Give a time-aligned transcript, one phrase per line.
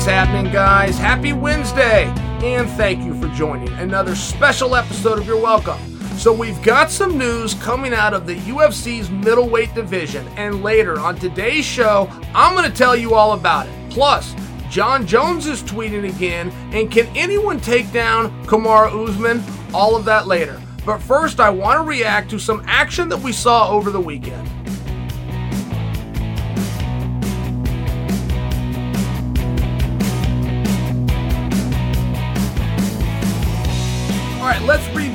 [0.00, 0.96] What's happening, guys?
[0.96, 2.04] Happy Wednesday,
[2.42, 5.78] and thank you for joining another special episode of You're Welcome.
[6.16, 11.16] So, we've got some news coming out of the UFC's middleweight division, and later on
[11.16, 13.74] today's show, I'm going to tell you all about it.
[13.90, 14.34] Plus,
[14.70, 19.44] Jon Jones is tweeting again, and can anyone take down Kamaru Usman?
[19.74, 20.58] All of that later.
[20.86, 24.48] But first, I want to react to some action that we saw over the weekend.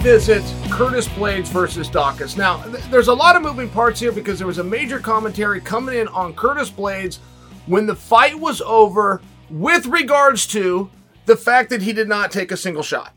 [0.05, 2.37] Revisit Curtis Blaydes versus Daukaus.
[2.37, 5.59] Now, th- there's a lot of moving parts here because there was a major commentary
[5.59, 7.17] coming in on Curtis Blaydes
[7.65, 9.19] when the fight was over
[9.49, 10.91] with regards to
[11.25, 13.15] the fact that he did not take a single shot.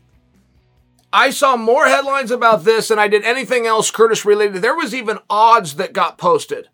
[1.13, 4.63] I saw more headlines about this than I did anything else Curtis related.
[4.63, 6.69] There was even odds that got posted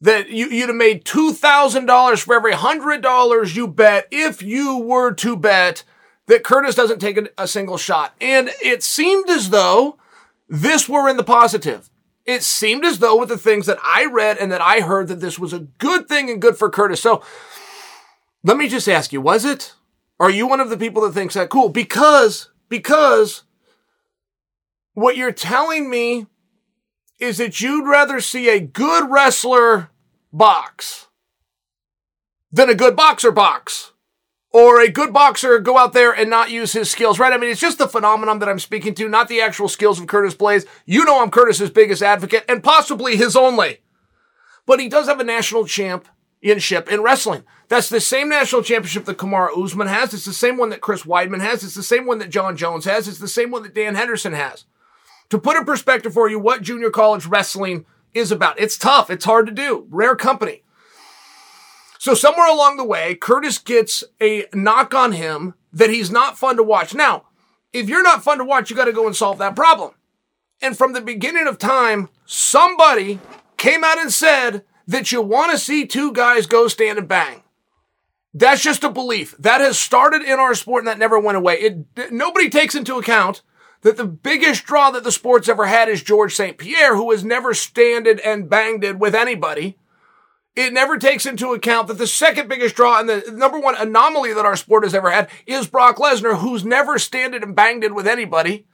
[0.00, 5.36] that you, you'd have made $2,000 for every $100 you bet if you were to
[5.36, 5.84] bet
[6.28, 8.14] that Curtis doesn't take a, a single shot.
[8.20, 9.98] And it seemed as though
[10.48, 11.90] this were in the positive.
[12.24, 15.20] It seemed as though with the things that I read and that I heard that
[15.20, 17.00] this was a good thing and good for Curtis.
[17.00, 17.22] So
[18.44, 19.74] let me just ask you, was it?
[20.20, 21.70] Are you one of the people that thinks that cool?
[21.70, 23.44] Because, because
[24.92, 26.26] what you're telling me
[27.18, 29.90] is that you'd rather see a good wrestler
[30.32, 31.08] box
[32.52, 33.92] than a good boxer box
[34.52, 37.32] or a good boxer go out there and not use his skills, right?
[37.32, 40.06] I mean, it's just the phenomenon that I'm speaking to, not the actual skills of
[40.06, 40.66] Curtis Blaydes.
[40.86, 43.78] You know I'm Curtis's biggest advocate and possibly his only.
[44.66, 47.44] But he does have a national championship in wrestling.
[47.68, 50.14] That's the same national championship that Kamaru Usman has.
[50.14, 51.62] It's the same one that Chris Weidman has.
[51.62, 53.08] It's the same one that Jon Jones has.
[53.08, 54.64] It's the same one that Dan Henderson has.
[55.30, 59.10] To put in perspective for you what junior college wrestling is about, it's tough.
[59.10, 59.86] It's hard to do.
[59.90, 60.62] Rare company.
[61.98, 66.56] So somewhere along the way, Curtis gets a knock on him that he's not fun
[66.56, 66.94] to watch.
[66.94, 67.24] Now,
[67.72, 69.92] if you're not fun to watch, you got to go and solve that problem.
[70.62, 73.18] And from the beginning of time, somebody
[73.56, 77.42] came out and said that you want to see two guys go stand and bang.
[78.32, 79.34] That's just a belief.
[79.38, 81.54] That has started in our sport and that never went away.
[81.54, 83.42] It, nobody takes into account
[83.82, 86.58] that the biggest draw that the sport's ever had is George St.
[86.58, 89.76] Pierre, who has never standed and banged it with anybody.
[90.58, 94.32] It never takes into account that the second biggest draw and the number one anomaly
[94.32, 97.94] that our sport has ever had is Brock Lesnar, who's never standed and banged it
[97.94, 98.66] with anybody.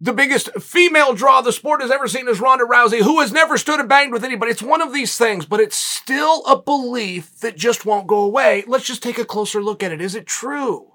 [0.00, 3.58] The biggest female draw the sport has ever seen is Ronda Rousey, who has never
[3.58, 4.50] stood and banged with anybody.
[4.50, 8.64] It's one of these things, but it's still a belief that just won't go away.
[8.66, 10.00] Let's just take a closer look at it.
[10.00, 10.94] Is it true?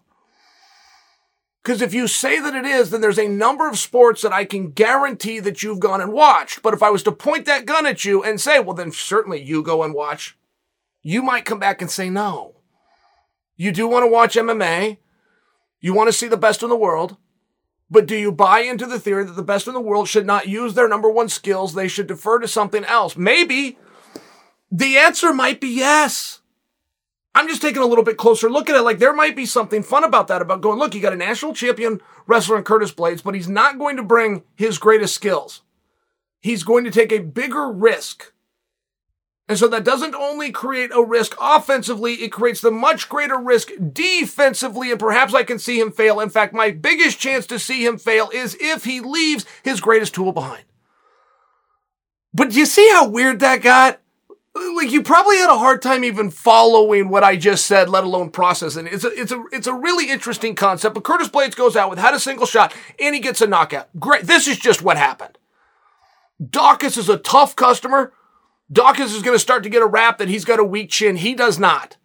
[1.63, 4.44] Because if you say that it is, then there's a number of sports that I
[4.44, 6.62] can guarantee that you've gone and watched.
[6.62, 9.41] But if I was to point that gun at you and say, well, then certainly
[9.41, 10.38] you go and watch,
[11.01, 12.56] you might come back and say no.
[13.56, 14.97] You do want to watch MMA.
[15.79, 17.16] You want to see the best in the world.
[17.90, 20.47] But do you buy into the theory that the best in the world should not
[20.47, 21.74] use their number one skills?
[21.74, 23.16] They should defer to something else.
[23.16, 23.78] Maybe
[24.69, 26.41] the answer might be yes.
[27.36, 28.82] I'm just taking a little bit closer look at it.
[28.82, 31.54] Like there might be something fun about that, about going, look, you got a national
[31.54, 35.62] champion wrestler in Curtis Blaydes, but he's not going to bring his greatest skills.
[36.42, 38.34] He's going to take a bigger risk.
[39.50, 43.72] And so that doesn't only create a risk offensively, it creates the much greater risk
[43.92, 46.22] defensively, and perhaps I can see him fail.
[46.22, 50.14] In fact, my biggest chance to see him fail is if he leaves his greatest
[50.14, 50.64] tool behind.
[52.34, 54.00] But do you see how weird that got?
[54.56, 58.30] Like you probably had a hard time even following what I just said, let alone
[58.30, 58.88] processing.
[58.88, 60.94] It's a it's a it's a really interesting concept.
[60.94, 63.90] But Curtis Blaydes goes out with had a single shot and he gets a knockout.
[64.00, 64.24] Great.
[64.24, 65.38] This is just what happened.
[66.42, 68.13] Daukaus is a tough customer.
[68.72, 71.16] Daukaus is going to start to get a rap that he's got a weak chin.
[71.16, 71.97] He does not.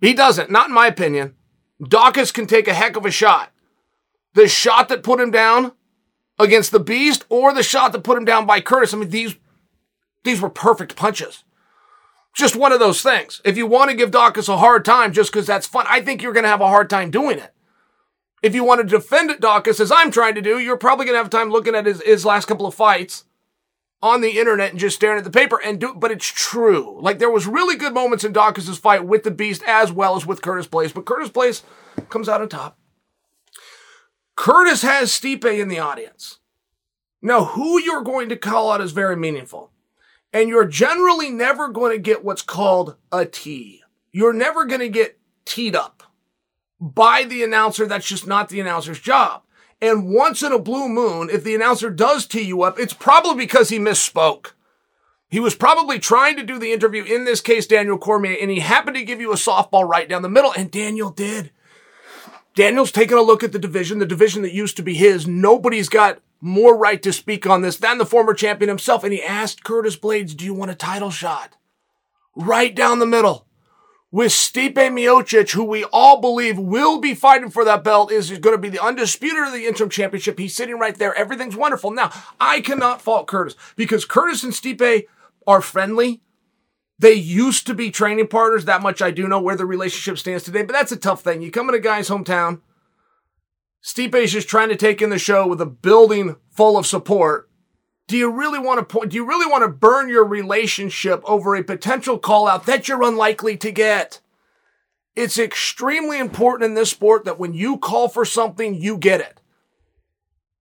[0.00, 0.50] He doesn't.
[0.50, 1.34] Not in my opinion.
[1.82, 3.50] Daukaus can take a heck of a shot.
[4.34, 5.72] The shot that put him down
[6.38, 8.92] against the Beast, or the shot that put him down by Curtis.
[8.92, 9.36] I mean, these
[10.24, 11.44] these were perfect punches
[12.34, 13.40] just one of those things.
[13.44, 16.20] If you want to give Daukaus a hard time just because that's fun, I think
[16.20, 17.52] you're going to have a hard time doing it.
[18.42, 21.14] If you want to defend it, Daukaus, as I'm trying to do, you're probably going
[21.14, 23.24] to have time looking at his, his last couple of fights
[24.02, 26.98] on the internet and just staring at the paper and do, but it's true.
[27.00, 30.26] Like there was really good moments in Daukaus's fight with the Beast as well as
[30.26, 31.62] with Curtis Blaydes, but Curtis Blaydes
[32.10, 32.78] comes out on top.
[34.36, 36.38] Curtis has Stipe in the audience.
[37.22, 39.70] Now, who you're going to call out is very meaningful.
[40.34, 43.82] And you're generally never going to get what's called a tee.
[44.12, 46.02] You're never going to get teed up
[46.80, 47.86] by the announcer.
[47.86, 49.42] That's just not the announcer's job.
[49.80, 53.36] And once in a blue moon, if the announcer does tee you up, it's probably
[53.36, 54.52] because he misspoke.
[55.28, 58.60] He was probably trying to do the interview, in this case, Daniel Cormier, and he
[58.60, 61.50] happened to give you a softball right down the middle, and Daniel did.
[62.54, 65.26] Daniel's taking a look at the division, the division that used to be his.
[65.26, 69.02] Nobody's got more right to speak on this than the former champion himself.
[69.02, 71.56] And he asked Curtis Blaydes, Do you want a title shot?
[72.36, 73.46] Right down the middle.
[74.10, 78.54] With Stipe Miocic, who we all believe will be fighting for that belt, is going
[78.54, 80.38] to be the undisputed of the interim championship.
[80.38, 81.14] He's sitting right there.
[81.14, 81.90] Everything's wonderful.
[81.90, 85.06] Now, I cannot fault Curtis because Curtis and Stipe
[85.46, 86.20] are friendly.
[86.98, 88.66] They used to be training partners.
[88.66, 91.40] That much I do know where the relationship stands today, but that's a tough thing.
[91.40, 92.60] You come in a guy's hometown.
[93.84, 97.50] Stipe is just trying to take in the show with a building full of support.
[98.06, 99.10] Do you really want to point?
[99.10, 103.02] Do you really want to burn your relationship over a potential call out that you're
[103.02, 104.20] unlikely to get?
[105.14, 109.42] It's extremely important in this sport that when you call for something, you get it.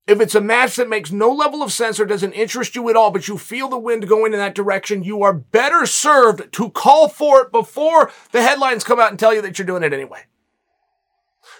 [0.06, 2.98] If it's a match that makes no level of sense or doesn't interest you at
[2.98, 6.70] all, but you feel the wind going in that direction, you are better served to
[6.72, 9.94] call for it before the headlines come out and tell you that you're doing it
[9.94, 10.24] anyway.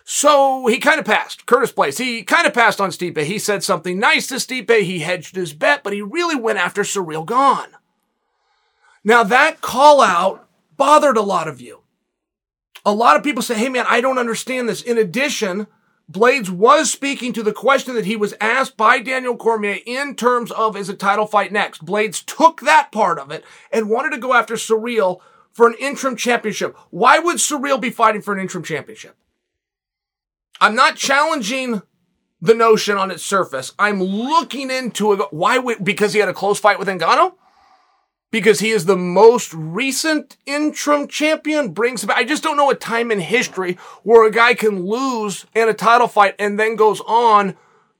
[0.04, 1.46] So he kind of passed.
[1.46, 1.98] Curtis Blaydes.
[1.98, 3.24] He kind of passed on Stipe.
[3.24, 4.82] He said something nice to Stipe.
[4.82, 7.76] He hedged his bet, but he really went after Ciryl Gane.
[9.04, 11.82] Now that call out bothered a lot of you.
[12.86, 14.82] A lot of people say, hey man, I don't understand this.
[14.82, 15.68] In addition,
[16.12, 20.52] Blaydes was speaking to the question that he was asked by Daniel Cormier in terms
[20.52, 21.86] of is a title fight next.
[21.86, 25.22] Blaydes took that part of it and wanted to go after Ciryl
[25.54, 26.76] for an interim championship.
[26.90, 29.16] Why would Ciryl be fighting for an interim championship?
[30.62, 31.82] I'm not challenging
[32.42, 33.74] the notion on its surface.
[33.80, 35.20] I'm looking into it.
[35.32, 37.34] Why because he had a close fight with Ngannou?
[38.34, 42.18] because he is the most recent interim champion brings about.
[42.18, 45.74] I just don't know a time in history where a guy can lose in a
[45.74, 47.56] title fight and then goes on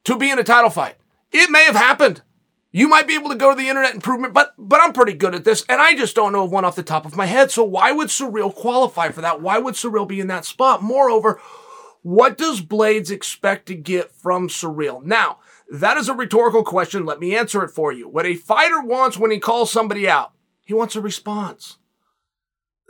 [0.06, 0.96] to be in a title fight.
[1.32, 2.24] It may have happened.
[2.72, 5.36] You might be able to go to the internet improvement, but but I'm pretty good
[5.36, 7.52] at this, and I just don't know of one off the top of my head.
[7.52, 9.40] So why would Ciryl qualify for that?
[9.40, 10.82] Why would Ciryl be in that spot?
[10.82, 11.40] Moreover,
[12.04, 15.04] what does Blaydes expect to get from Ciryl?
[15.04, 15.40] Now,
[15.72, 17.06] that is a rhetorical question.
[17.06, 18.08] Let me answer it for you.
[18.08, 20.34] What a fighter wants when he calls somebody out,
[20.66, 21.78] he wants a response.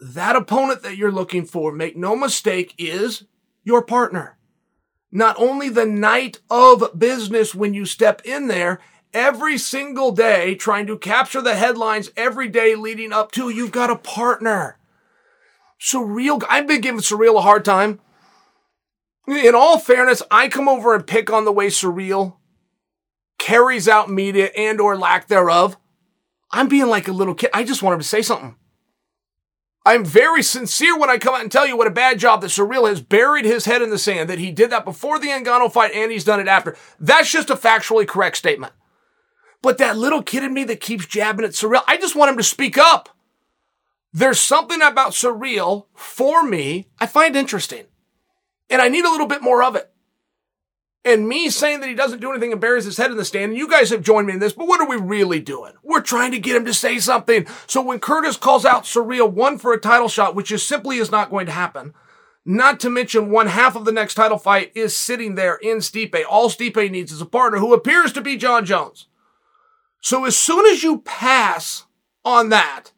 [0.01, 3.23] That opponent that you're looking for, make no mistake, is
[3.63, 4.37] your partner.
[5.11, 8.79] Not only the night of business when you step in there,
[9.13, 13.91] every single day trying to capture the headlines every day leading up to, you've got
[13.91, 14.77] a partner.
[15.79, 17.99] Ciryl, I've been giving Ciryl a hard time.
[19.27, 22.37] In all fairness, I come over and pick on the way Ciryl
[23.39, 25.77] carries out media and or lack thereof.
[26.51, 27.49] I'm being like a little kid.
[27.53, 28.55] I just want him to say something.
[29.85, 32.47] I'm very sincere when I come out and tell you what a bad job that
[32.51, 35.71] Ciryl has buried his head in the sand, that he did that before the Ngannou
[35.73, 36.77] fight and he's done it after.
[36.99, 38.71] That's just a factually correct statement.
[39.61, 42.37] But that little kid in me that keeps jabbing at Ciryl, I just want him
[42.37, 43.09] to speak up.
[44.13, 47.85] There's something about Ciryl for me I find interesting.
[48.73, 49.91] And I need a little bit more of it.
[51.05, 53.51] And me saying that he doesn't do anything and buries his head in the stand,
[53.51, 55.73] and you guys have joined me in this, but what are we really doing?
[55.83, 57.45] We're trying to get him to say something.
[57.67, 61.11] So when Curtis calls out Ciryl one for a title shot, which is simply is
[61.11, 61.93] not going to happen,
[62.45, 66.23] not to mention one half of the next title fight is sitting there in Stipe.
[66.27, 69.05] All Stipe needs is a partner who appears to be Jon Jones.
[70.01, 71.85] So as soon as you pass
[72.25, 72.91] on that,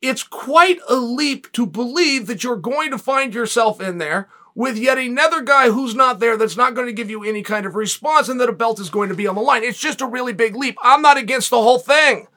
[0.00, 4.78] it's quite a leap to believe that you're going to find yourself in there with
[4.78, 7.74] yet another guy who's not there that's not going to give you any kind of
[7.74, 9.64] response and that a belt is going to be on the line.
[9.64, 10.76] It's just a really big leap.
[10.82, 12.28] I'm not against the whole thing.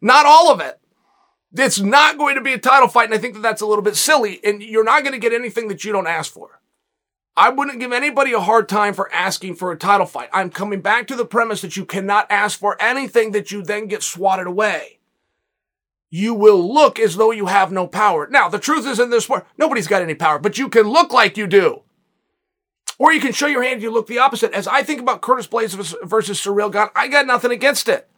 [0.00, 0.80] Not all of it.
[1.54, 3.82] It's not going to be a title fight, and I think that that's a little
[3.82, 6.60] bit silly, and you're not going to get anything that you don't ask for.
[7.34, 10.28] I wouldn't give anybody a hard time for asking for a title fight.
[10.32, 13.86] I'm coming back to the premise that you cannot ask for anything that you then
[13.86, 14.95] get swatted away
[16.16, 18.26] you will look as though you have no power.
[18.30, 21.12] Now, the truth is in this sport, nobody's got any power, but you can look
[21.12, 21.82] like you do.
[22.98, 24.54] Or you can show your hand, you look the opposite.
[24.54, 28.08] As I think about Curtis Blaydes versus Ciryl Gane, I got nothing against it.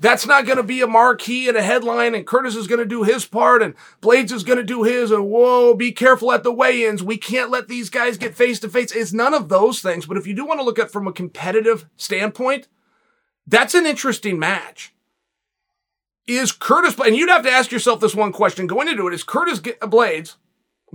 [0.00, 2.86] That's not going to be a marquee and a headline, and Curtis is going to
[2.86, 6.42] do his part, and Blaydes is going to do his, and whoa, be careful at
[6.42, 7.02] the weigh-ins.
[7.02, 8.92] We can't let these guys get face to face.
[8.92, 10.06] It's none of those things.
[10.06, 12.68] But if you do want to look at from a competitive standpoint,
[13.46, 14.94] that's an interesting match
[16.28, 19.24] is Curtis, and you'd have to ask yourself this one question going into it, is
[19.24, 20.36] Curtis Blaydes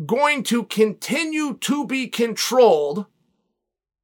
[0.06, 3.06] going to continue to be controlled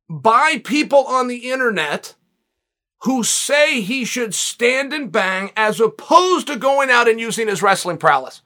[0.10, 2.16] by people on the internet
[3.04, 7.62] who say he should stand and bang as opposed to going out and using his
[7.62, 8.42] wrestling prowess?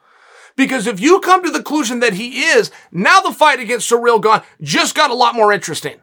[0.55, 4.21] Because if you come to the conclusion that he is, now the fight against Ciryl
[4.21, 5.99] Gane just got a lot more interesting.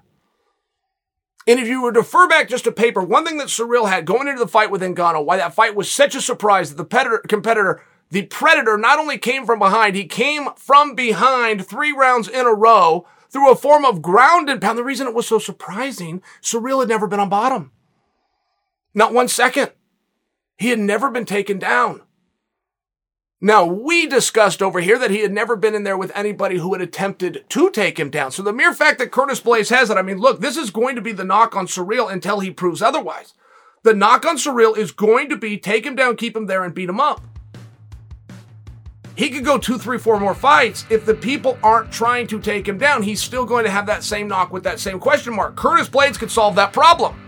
[1.46, 4.04] And if you were to refer back just to paper, one thing that Ciryl had
[4.04, 7.20] going into the fight with Ngannou, why that fight was such a surprise that the
[7.26, 12.46] competitor, the Predator not only came from behind, he came from behind three rounds in
[12.46, 14.76] a row through a form of ground and pound.
[14.76, 17.72] The reason it was so surprising, Ciryl had never been on bottom.
[18.92, 19.72] Not one second.
[20.58, 22.02] He had never been taken down.
[23.42, 26.74] Now, we discussed over here that he had never been in there with anybody who
[26.74, 28.32] had attempted to take him down.
[28.32, 30.94] So the mere fact that Curtis Blaydes has it, I mean, look, this is going
[30.96, 33.32] to be the knock on Ciryl until he proves otherwise.
[33.82, 36.74] The knock on Ciryl is going to be take him down, keep him there, and
[36.74, 37.22] beat him up.
[39.16, 40.84] He could go two, three, four more fights.
[40.90, 44.04] If the people aren't trying to take him down, he's still going to have that
[44.04, 45.56] same knock with that same question mark.
[45.56, 47.18] Curtis Blaydes could solve that problem.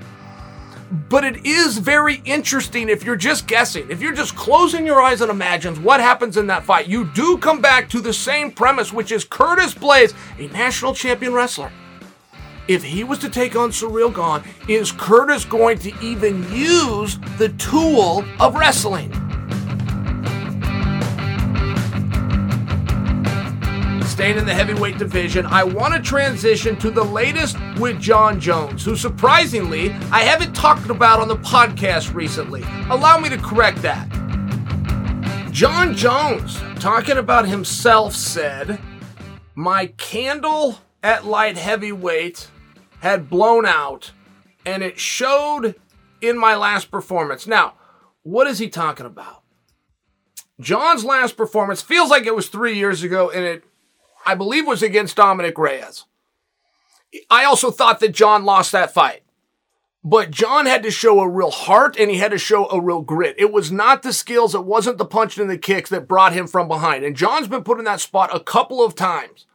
[0.92, 5.22] But it is very interesting if you're just guessing, if you're just closing your eyes
[5.22, 6.86] and imagines what happens in that fight.
[6.86, 11.32] You do come back to the same premise, which is Curtis Blaydes, a national champion
[11.32, 11.72] wrestler.
[12.68, 17.48] If he was to take on Ciryl Gane, is Curtis going to even use the
[17.56, 19.31] tool of wrestling?
[24.22, 28.84] Staying in the heavyweight division, I want to transition to the latest with Jon Jones,
[28.84, 32.62] who surprisingly I haven't talked about on the podcast recently.
[32.88, 34.08] Allow me to correct that.
[35.50, 38.78] Jon Jones, talking about himself, said,
[39.56, 42.48] My candle at light heavyweight
[43.00, 44.12] had blown out,
[44.64, 45.74] and it showed
[46.20, 47.48] in my last performance.
[47.48, 47.74] Now,
[48.22, 49.42] what is he talking about?
[50.60, 53.64] Jon's last performance feels like it was three years ago, and it
[54.24, 56.04] I believe was against Dominick Reyes.
[57.30, 59.22] I also thought that Jon lost that fight.
[60.04, 63.02] But Jon had to show a real heart and he had to show a real
[63.02, 63.36] grit.
[63.38, 66.48] It was not the skills, it wasn't the punching and the kicks that brought him
[66.48, 67.04] from behind.
[67.04, 69.46] And Jon's been put in that spot a couple of times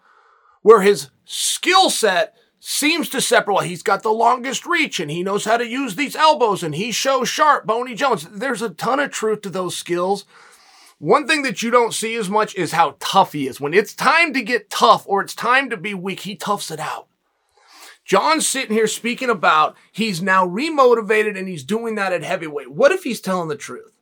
[0.61, 3.65] where his skill set seems to separate.
[3.65, 6.91] He's got the longest reach and he knows how to use these elbows and he
[6.91, 8.25] shows sharp, Bony Jones.
[8.31, 10.23] There's a ton of truth to those skills.
[10.99, 13.61] One thing that you don't see as much is how tough he is.
[13.61, 16.79] When it's time to get tough or it's time to be weak, he toughs it
[16.79, 17.07] out.
[18.03, 22.71] Jon's sitting here speaking about he's now remotivated and he's doing that at heavyweight.
[22.71, 23.97] What if he's telling the truth?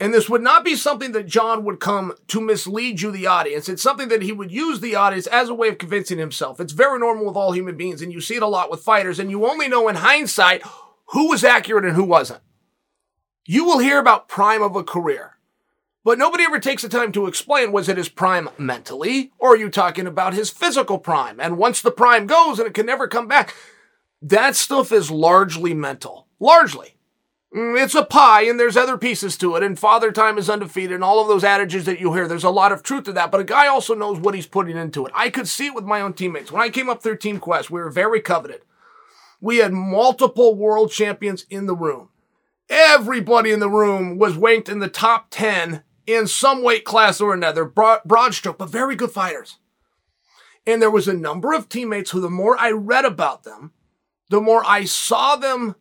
[0.00, 3.68] And this would not be something that Jon would come to mislead you, the audience.
[3.68, 6.58] It's something that he would use the audience as a way of convincing himself.
[6.58, 9.20] It's very normal with all human beings, and you see it a lot with fighters,
[9.20, 10.62] and you only know in hindsight
[11.10, 12.40] who was accurate and who wasn't.
[13.46, 15.31] You will hear about prime of a career.
[16.04, 19.56] But nobody ever takes the time to explain was it his prime mentally, or are
[19.56, 21.38] you talking about his physical prime?
[21.38, 23.54] And once the prime goes and it can never come back,
[24.20, 26.26] that stuff is largely mental.
[26.40, 26.96] Largely.
[27.54, 30.92] Mm, it's a pie and there's other pieces to it, and father time is undefeated,
[30.92, 33.30] and all of those adages that you hear, there's a lot of truth to that,
[33.30, 35.12] but a guy also knows what he's putting into it.
[35.14, 36.50] I could see it with my own teammates.
[36.50, 38.62] When I came up through Team Quest, we were very coveted.
[39.40, 42.08] We had multiple world champions in the room.
[42.70, 47.34] Everybody in the room was ranked in the top 10 in some weight class or
[47.34, 49.58] another, broad, broad stroke, but very good fighters.
[50.66, 53.72] And there was a number of teammates who, the more I read about them,
[54.30, 55.76] the more I saw them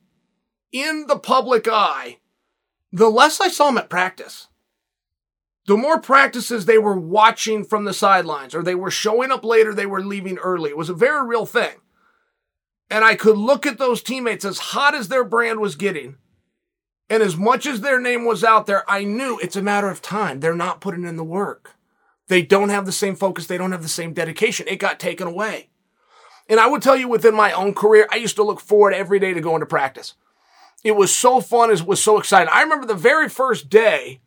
[0.72, 2.18] in the public eye,
[2.92, 4.48] the less I saw them at practice.
[5.68, 9.74] The more practices they were watching from the sidelines, or they were showing up later,
[9.74, 10.72] they were leaving early.
[10.72, 11.76] It was a very real thing.
[12.90, 16.18] And I could look at those teammates as hot as their brand was getting
[17.12, 20.02] and as much as their name was out there, I knew it's a matter of
[20.02, 20.40] time.
[20.40, 21.76] They're not putting in the work.
[22.30, 23.48] They don't have the same focus.
[23.48, 24.66] They don't have the same dedication.
[24.70, 25.68] It got taken away.
[26.48, 29.20] And I would tell you within my own career, I used to look forward every
[29.20, 30.14] day to going to practice.
[30.86, 31.70] It was so fun.
[31.70, 32.48] It was so exciting.
[32.50, 34.22] I remember the very first day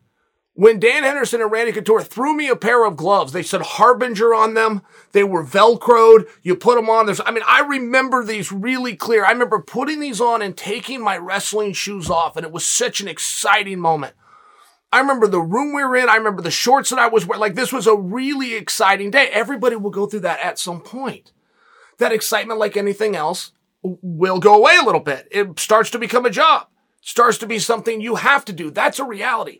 [0.55, 4.33] when Dan Henderson and Randy Couture threw me a pair of gloves, they said Harbinger
[4.33, 4.81] on them.
[5.11, 6.27] They were Velcroed.
[6.43, 7.05] You put them on.
[7.05, 9.25] There's, I mean, I remember these really clear.
[9.25, 13.01] I remember putting these on and taking my wrestling shoes off, and it was such
[13.01, 14.13] an exciting moment.
[14.93, 16.07] I remember the room we were in.
[16.07, 17.41] I remember the shorts that I was wearing.
[17.41, 19.27] Like, this was a really exciting day.
[19.33, 21.33] Everybody will go through that at some point.
[21.97, 23.51] That excitement, like anything else,
[23.83, 25.27] will go away a little bit.
[25.31, 26.67] It starts to become a job,
[27.01, 28.71] starts to be something you have to do.
[28.71, 29.59] That's a reality.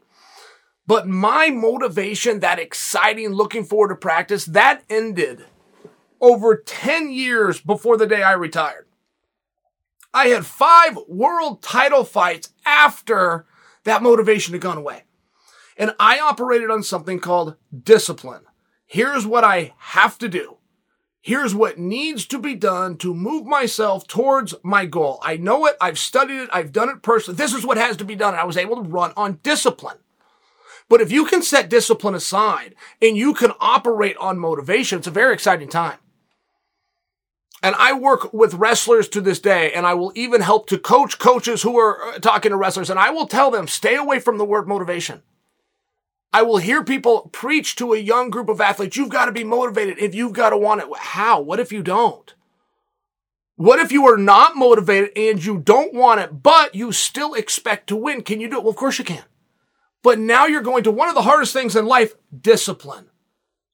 [0.88, 5.46] But my motivation, that exciting looking forward to practice, that ended
[6.22, 8.86] over 10 years before the day I retired.
[10.14, 13.46] I had five world title fights after
[13.84, 15.04] that motivation had gone away.
[15.78, 18.44] And I operated on something called discipline.
[18.86, 20.58] Here's what I have to do.
[21.20, 25.20] Here's what needs to be done to move myself towards my goal.
[25.24, 25.76] I know it.
[25.82, 26.50] I've studied it.
[26.54, 27.36] I've done it personally.
[27.36, 28.36] This is what has to be done.
[28.36, 29.98] I was able to run on discipline.
[30.88, 35.12] But if you can set discipline aside and you can operate on motivation, it's a
[35.12, 35.98] very exciting time.
[37.64, 41.18] And I work with wrestlers to this day, and I will even help to coach
[41.18, 44.38] coaches who are uh, talking to wrestlers, and I will tell them, stay away from
[44.38, 45.24] the word motivation.
[46.32, 49.44] I will hear people preach to a young group of athletes, you've got to be
[49.44, 50.88] motivated if you've got to want it.
[50.96, 51.42] How?
[51.42, 52.36] What if you don't?
[53.56, 57.88] What if you are not motivated and you don't want it, but you still expect
[57.88, 58.22] to win?
[58.22, 58.64] Can you do it?
[58.64, 59.24] Well, of course you can.
[60.06, 63.08] But now you're going to one of the hardest things in life, discipline.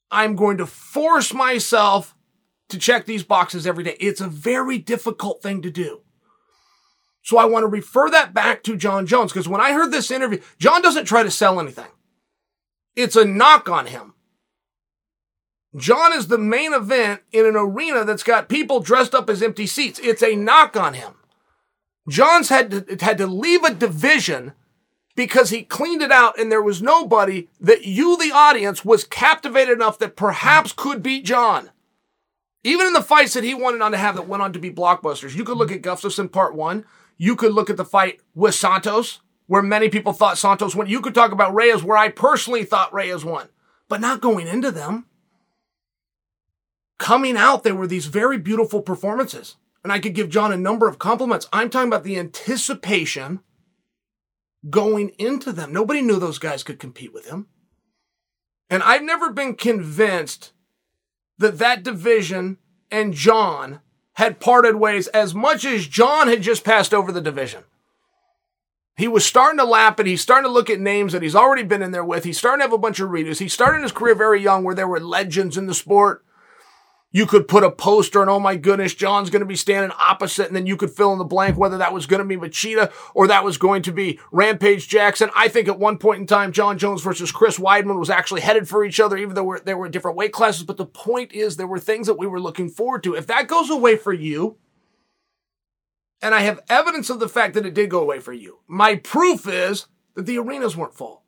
[0.10, 2.16] I'm going to force myself
[2.70, 3.98] to check these boxes every day.
[4.00, 6.04] It's a very difficult thing to do.
[7.22, 10.10] So I want to refer that back to Jon Jones because when I heard this
[10.10, 11.92] interview, Jon doesn't try to sell anything.
[12.96, 14.14] It's a knock on him.
[15.76, 19.68] Jon is the main event in an arena that's got people dressed up as empty
[19.68, 20.00] seats.
[20.02, 21.16] It's a knock on him.
[22.08, 24.54] Jon's had to, had to leave a division
[25.22, 29.76] because he cleaned it out and there was nobody that you, the audience, was captivated
[29.76, 31.70] enough that perhaps could beat Jon.
[32.64, 34.72] Even in the fights that he wanted on to have that went on to be
[34.72, 35.36] blockbusters.
[35.36, 36.86] You could look at Gustafsson part one.
[37.20, 40.88] You could look at the fight with Santos, where many people thought Santos won.
[40.88, 43.50] You could talk about Reyes, where I personally thought Reyes won,
[43.90, 45.06] but not going into them
[46.98, 49.58] coming out, there were these very beautiful performances.
[49.84, 51.48] And I could give Jon a number of compliments.
[51.54, 53.42] I'm talking about the anticipation
[54.70, 55.74] going into them.
[55.74, 57.48] Nobody knew those guys could compete with him.
[58.70, 60.54] And I've never been convinced
[61.38, 62.58] that that division
[62.90, 63.82] and Jon
[64.14, 67.64] had parted ways as much as Jon had just passed over the division.
[68.98, 70.06] He was starting to lap it.
[70.06, 72.24] He's starting to look at names that he's already been in there with.
[72.24, 73.40] He's starting to have a bunch of readers.
[73.40, 76.24] He started his career very young where there were legends in the sport
[77.12, 80.48] you could put a poster and oh my goodness, Jon's going to be standing opposite
[80.48, 82.92] and then you could fill in the blank whether that was going to be Machida
[83.14, 85.30] or that was going to be Rampage Jackson.
[85.36, 88.68] I think at one point in time, Jon Jones versus Chris Weidman was actually headed
[88.68, 90.64] for each other, even though there were different weight classes.
[90.64, 93.16] But the point is there were things that we were looking forward to.
[93.16, 94.58] If that goes away for you,
[96.22, 98.96] and I have evidence of the fact that it did go away for you, my
[98.96, 101.21] proof is that the arenas weren't full.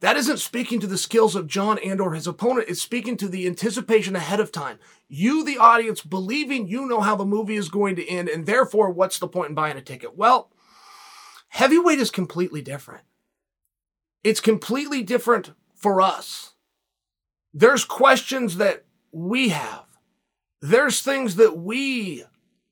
[0.00, 2.68] That isn't speaking to the skills of Jon and or his opponent.
[2.68, 4.78] It's speaking to the anticipation ahead of time.
[5.08, 8.90] You, the audience, believing you know how the movie is going to end, and therefore,
[8.90, 10.16] what's the point in buying a ticket?
[10.16, 10.50] Well,
[11.48, 13.04] heavyweight is completely different.
[14.22, 16.54] It's completely different for us.
[17.54, 19.84] There's questions that we have.
[20.60, 22.24] There's things that we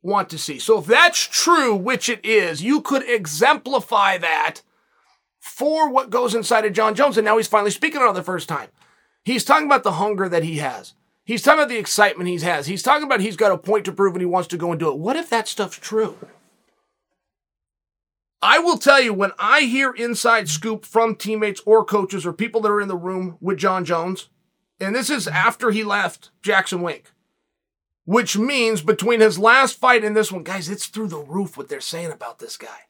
[0.02, 0.58] want to see.
[0.58, 4.60] So if that's true, which it is, you could exemplify that
[5.44, 7.18] for what goes inside of Jon Jones.
[7.18, 8.70] And now he's finally speaking on it the first time.
[9.24, 10.94] He's talking about the hunger that he has.
[11.22, 12.66] He's talking about the excitement he has.
[12.66, 14.80] He's talking about he's got a point to prove and he wants to go and
[14.80, 14.98] do it.
[14.98, 16.16] What if that stuff's true?
[18.40, 22.62] I will tell you when I hear inside scoop from teammates or coaches or people
[22.62, 24.30] that are in the room with Jon Jones,
[24.80, 27.12] and this is after he left Jackson Wink,
[28.06, 31.68] which means between his last fight and this one, guys, it's through the roof what
[31.68, 32.86] they're saying about this guy.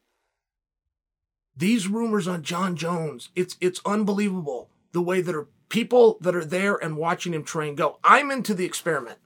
[1.56, 6.44] These rumors on Jon Jones, it's it's unbelievable the way that are people that are
[6.44, 7.98] there and watching him train go.
[8.02, 9.18] I'm into the experiment.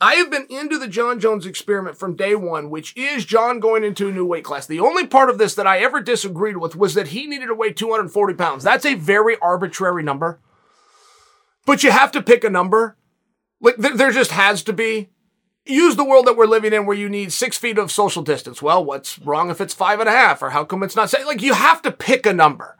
[0.00, 3.84] I have been into the Jon Jones experiment from day one, which is Jon going
[3.84, 4.66] into a new weight class.
[4.66, 7.54] The only part of this that I ever disagreed with was that he needed to
[7.54, 8.64] weigh 240 pounds.
[8.64, 10.40] That's a very arbitrary number.
[11.64, 12.96] But you have to pick a number.
[13.60, 15.10] Like, there just has to be
[15.64, 18.60] use the world that we're living in where you need six feet of social distance.
[18.60, 20.42] Well, what's wrong if it's five and a half?
[20.42, 21.12] Or how come it's not?
[21.24, 22.76] Like, you have to pick a number.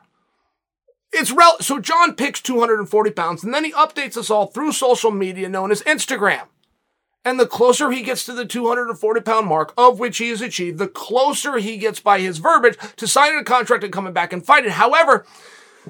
[1.12, 5.10] It's rel- so Jon picks 240 pounds and then he updates us all through social
[5.10, 6.46] media known as Instagram.
[7.24, 10.78] And the closer he gets to the 240 pound mark, of which he has achieved,
[10.78, 14.44] the closer he gets by his verbiage to signing a contract and coming back and
[14.44, 14.70] fighting.
[14.70, 15.24] However,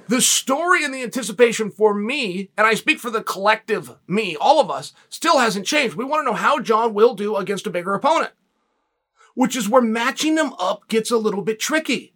[0.09, 4.61] the story and the anticipation for me, and I speak for the collective me, all
[4.61, 5.95] of us, still hasn't changed.
[5.95, 8.33] We want to know how Jon will do against a bigger opponent,
[9.35, 12.15] which is where matching them up gets a little bit tricky.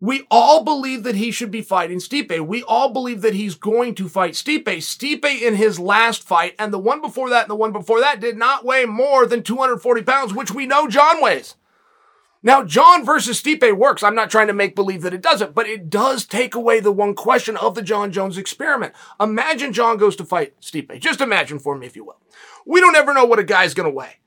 [0.00, 2.46] We all believe that he should be fighting Stipe.
[2.46, 4.64] We all believe that he's going to fight Stipe.
[4.64, 8.20] Stipe in his last fight and the one before that and the one before that
[8.20, 11.56] did not weigh more than 240 pounds, which we know Jon weighs.
[12.42, 14.02] Now, Jon versus Stipe works.
[14.02, 16.92] I'm not trying to make believe that it doesn't, but it does take away the
[16.92, 18.94] one question of the Jon Jones experiment.
[19.20, 21.00] Imagine Jon goes to fight Stipe.
[21.00, 22.20] Just imagine for me, if you will.
[22.64, 24.18] We don't ever know what a guy's going to weigh.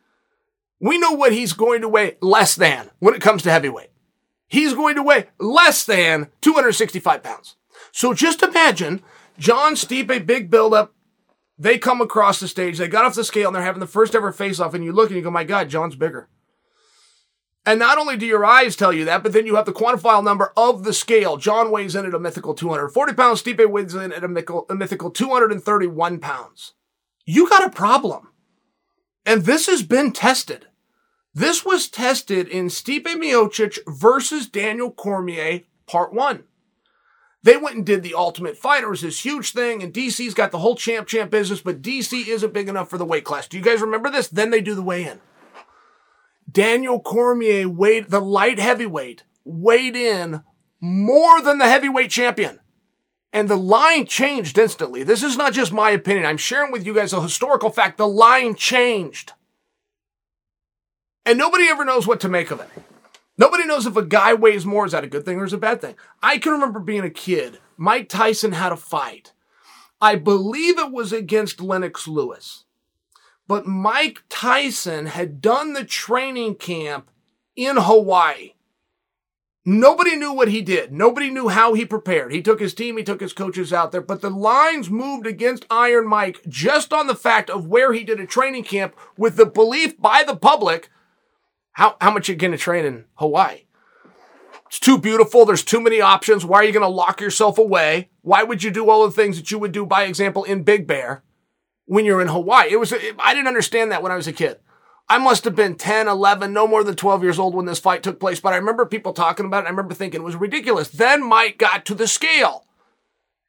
[0.79, 3.91] We know what he's going to weigh less than when it comes to heavyweight.
[4.47, 7.55] He's going to weigh less than 265 pounds.
[7.93, 9.01] So just imagine
[9.37, 10.93] Jon Stipe, big buildup.
[11.57, 12.77] They come across the stage.
[12.77, 14.73] They got off the scale and they're having the first ever face off.
[14.73, 16.27] And you look and you go, my God, Jon's bigger.
[17.65, 20.23] And not only do your eyes tell you that, but then you have the quantifiable
[20.23, 21.37] number of the scale.
[21.37, 23.43] Jon weighs in at a mythical 240 pounds.
[23.43, 26.73] Stipe weighs in at a mythical, a mythical 231 pounds.
[27.25, 28.29] You got a problem.
[29.25, 30.67] And this has been tested.
[31.33, 36.43] This was tested in Stipe Miocic versus Daniel Cormier, part one.
[37.43, 38.89] They went and did the Ultimate Fighter.
[38.89, 42.53] Was this huge thing, and DC's got the whole champ champ business, but DC isn't
[42.53, 43.47] big enough for the weight class.
[43.47, 44.27] Do you guys remember this?
[44.27, 45.21] Then they do the weigh in.
[46.51, 50.43] Daniel Cormier weighed, the light heavyweight, weighed in
[50.79, 52.59] more than the heavyweight champion.
[53.33, 55.03] And the line changed instantly.
[55.03, 56.25] This is not just my opinion.
[56.25, 57.97] I'm sharing with you guys a historical fact.
[57.97, 59.33] The line changed.
[61.25, 62.67] And nobody ever knows what to make of it.
[63.37, 65.57] Nobody knows if a guy weighs more, is that a good thing or is it
[65.57, 65.95] a bad thing?
[66.21, 67.59] I can remember being a kid.
[67.77, 69.31] Mike Tyson had a fight.
[70.01, 72.65] I believe it was against Lennox Lewis.
[73.51, 77.11] But Mike Tyson had done the training camp
[77.53, 78.53] in Hawaii.
[79.65, 80.93] Nobody knew what he did.
[80.93, 82.31] Nobody knew how he prepared.
[82.31, 85.65] He took his team, he took his coaches out there, but the lines moved against
[85.69, 89.45] Iron Mike just on the fact of where he did a training camp with the
[89.45, 90.89] belief by the public
[91.73, 93.65] how, how much you going to train in Hawaii?
[94.67, 95.45] It's too beautiful.
[95.45, 96.45] There's too many options.
[96.45, 98.11] Why are you going to lock yourself away?
[98.21, 100.87] Why would you do all the things that you would do, by example, in Big
[100.87, 101.23] Bear
[101.91, 102.69] when you're in Hawaii?
[102.71, 104.59] It was, I didn't understand that when I was a kid.
[105.09, 108.01] I must have been 10, 11, no more than 12 years old when this fight
[108.01, 109.67] took place, but I remember people talking about it.
[109.67, 110.87] I remember thinking it was ridiculous.
[110.87, 112.65] Then Mike got to the scale.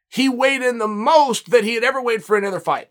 [0.09, 2.89] He weighed in the most that he had ever weighed for another fight.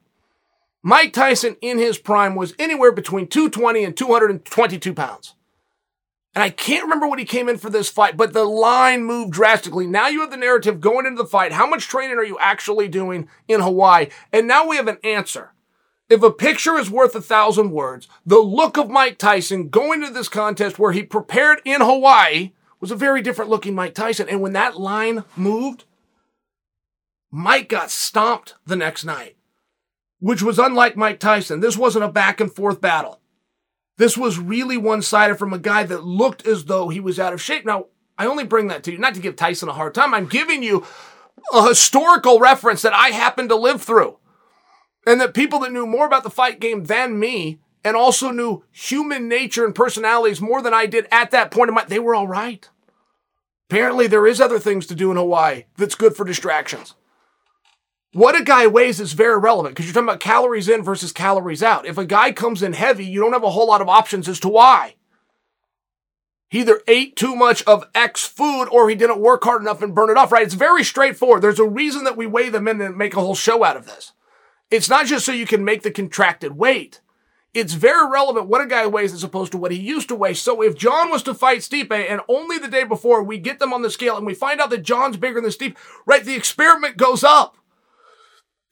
[0.83, 5.35] Mike Tyson in his prime was anywhere between 220 and 222 pounds.
[6.35, 9.33] And I can't remember what he came in for this fight, but the line moved
[9.33, 9.87] drastically.
[9.87, 11.53] Now you have the narrative going into the fight.
[11.53, 14.09] How much training are you actually doing in Hawaii?
[14.33, 15.53] And now we have an answer.
[16.09, 20.11] If a picture is worth a thousand words, the look of Mike Tyson going to
[20.11, 24.29] this contest where he prepared in Hawaii was a very different looking Mike Tyson.
[24.29, 25.85] And when that line moved,
[27.31, 29.37] Mike got stomped the next night
[30.23, 31.59] which was unlike Mike Tyson.
[31.59, 33.19] This wasn't a back and forth battle.
[34.03, 37.33] This was really one sided from a guy that looked as though he was out
[37.33, 37.65] of shape.
[37.65, 37.87] Now,
[38.19, 40.13] I only bring that to you not to give Tyson a hard time.
[40.13, 40.85] I'm giving you
[41.55, 44.19] a historical reference that I happened to live through.
[45.07, 48.65] And that people that knew more about the fight game than me and also knew
[48.73, 52.17] human nature and personalities more than I did at that point in my, they were
[52.17, 52.69] all right.
[53.71, 56.97] Apparently there is other things to do in Hawaii that's good for distractions.
[58.13, 61.63] What a guy weighs is very relevant because you're talking about calories in versus calories
[61.63, 61.87] out.
[61.87, 64.39] If a guy comes in heavy, you don't have a whole lot of options as
[64.41, 64.97] to why.
[66.51, 69.95] He either ate too much of X food or he didn't work hard enough and
[69.95, 70.43] burn it off, right?
[70.43, 71.41] It's very straightforward.
[71.41, 73.87] There's a reason that we weigh them in and make a whole show out of
[73.87, 74.13] this.
[74.71, 77.01] It's not just so you can make the contracted weight.
[77.55, 80.35] It's very relevant what a guy weighs as opposed to what he used to weigh.
[80.35, 83.73] So if Jon was to fight Stipe and only the day before we get them
[83.73, 86.99] on the scale and we find out that Jon's bigger than Stipe, right, the experiment
[86.99, 87.57] goes up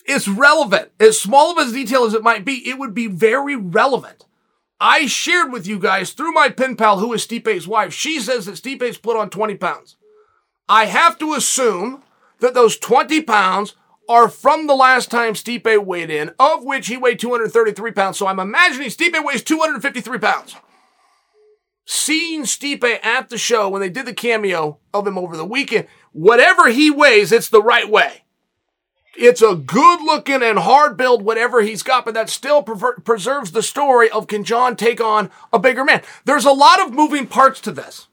[0.06, 0.90] it's relevant.
[0.98, 4.26] As small of a detail as it might be, it would be very relevant.
[4.80, 7.92] I shared with you guys through my pen pal, who is Stipe's wife.
[7.92, 9.96] She says that Stipe's put on 20 pounds.
[10.68, 12.02] I have to assume
[12.38, 13.74] that those 20 pounds
[14.08, 18.18] are from the last time Stipe weighed in, of which he weighed 233 pounds.
[18.18, 20.56] So I'm imagining Stipe weighs 253 pounds.
[21.84, 25.86] Seeing Stipe at the show when they did the cameo of him over the weekend,
[26.12, 28.24] whatever he weighs, it's the right way.
[29.16, 33.62] It's a good looking and hard build, whatever he's got, but that still preserves the
[33.62, 36.02] story of can Jon take on a bigger man?
[36.24, 38.06] There's a lot of moving parts to this.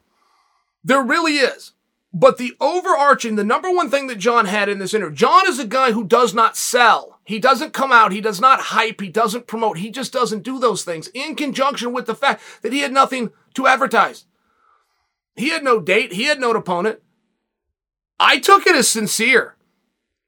[0.84, 1.74] There really is.
[2.14, 5.60] But the overarching, the number one thing that Jon had in this interview, Jon is
[5.60, 7.20] a guy who does not sell.
[7.26, 8.12] He doesn't come out.
[8.12, 9.02] He does not hype.
[9.02, 9.78] He doesn't promote.
[9.78, 13.32] He just doesn't do those things in conjunction with the fact that he had nothing
[13.54, 14.26] to advertise.
[15.36, 16.14] He had no date.
[16.14, 17.02] He had no opponent.
[18.20, 19.57] I took it as sincere.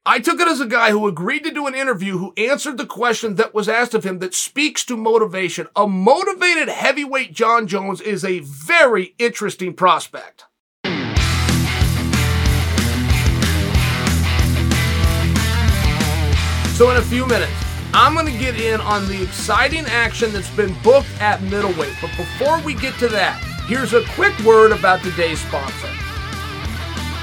[0.06, 2.86] I took it as a guy who agreed to do an interview who answered the
[2.86, 5.68] question that was asked of him that speaks to motivation.
[5.76, 10.46] A motivated heavyweight Jon Jones is a very interesting prospect.
[16.76, 17.52] So, in a few minutes,
[17.92, 21.92] I'm going to get in on the exciting action that's been booked at middleweight.
[22.00, 25.90] But before we get to that, here's a quick word about today's sponsor.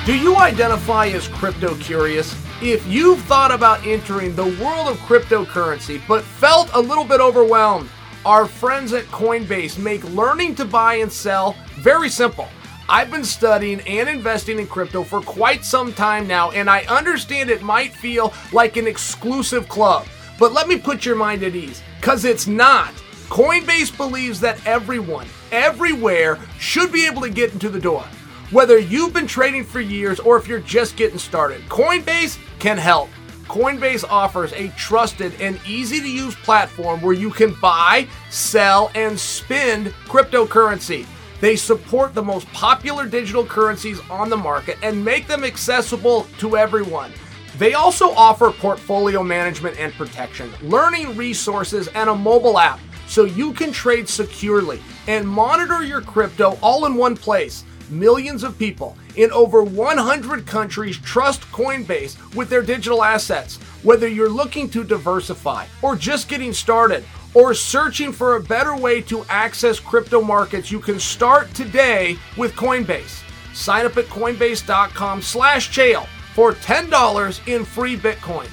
[0.05, 2.35] Do you identify as crypto curious?
[2.61, 7.87] If you've thought about entering the world of cryptocurrency but felt a little bit overwhelmed,
[8.25, 12.47] our friends at Coinbase make learning to buy and sell very simple.
[12.89, 17.51] I've been studying and investing in crypto for quite some time now, and I understand
[17.51, 20.07] it might feel like an exclusive club.
[20.39, 22.91] But let me put your mind at ease, because it's not.
[23.29, 28.03] Coinbase believes that everyone, everywhere, should be able to get into the door.
[28.49, 33.09] Whether you've been trading for years or if you're just getting started, Coinbase can help.
[33.45, 39.17] Coinbase offers a trusted and easy to use platform where you can buy, sell, and
[39.17, 41.05] spend cryptocurrency.
[41.39, 46.57] They support the most popular digital currencies on the market and make them accessible to
[46.57, 47.11] everyone.
[47.57, 53.53] They also offer portfolio management and protection, learning resources, and a mobile app so you
[53.53, 57.63] can trade securely and monitor your crypto all in one place.
[57.89, 63.57] Millions of people in over 100 countries trust Coinbase with their digital assets.
[63.83, 67.03] Whether you're looking to diversify or just getting started,
[67.33, 72.53] or searching for a better way to access crypto markets, you can start today with
[72.53, 73.21] Coinbase.
[73.53, 78.47] Sign up at coinbase.com slash chael for $10 in free Bitcoin.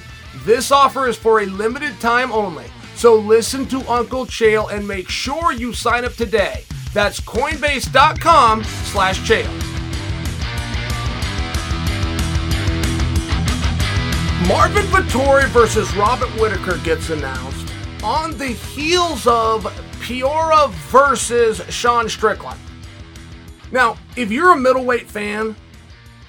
[0.45, 5.09] This offer is for a limited time only, so listen to Uncle Chael and make
[5.09, 6.63] sure you sign up today.
[6.93, 9.74] That's coinbase.com slash chael.
[14.47, 19.63] Marvin Vettori versus Robert Whitaker gets announced on the heels of
[19.99, 22.59] Pereira versus Sean Strickland.
[23.71, 25.55] Now, if you're a middleweight fan,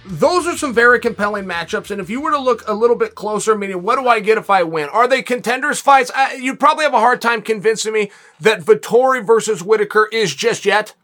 [0.07, 1.91] those are some very compelling matchups.
[1.91, 4.39] And if you were to look a little bit closer, meaning what do I get
[4.39, 4.89] if I win?
[4.89, 6.11] Are they contenders fights?
[6.15, 10.65] Uh, you'd probably have a hard time convincing me that Vettori versus Whitaker is just
[10.65, 10.95] yet.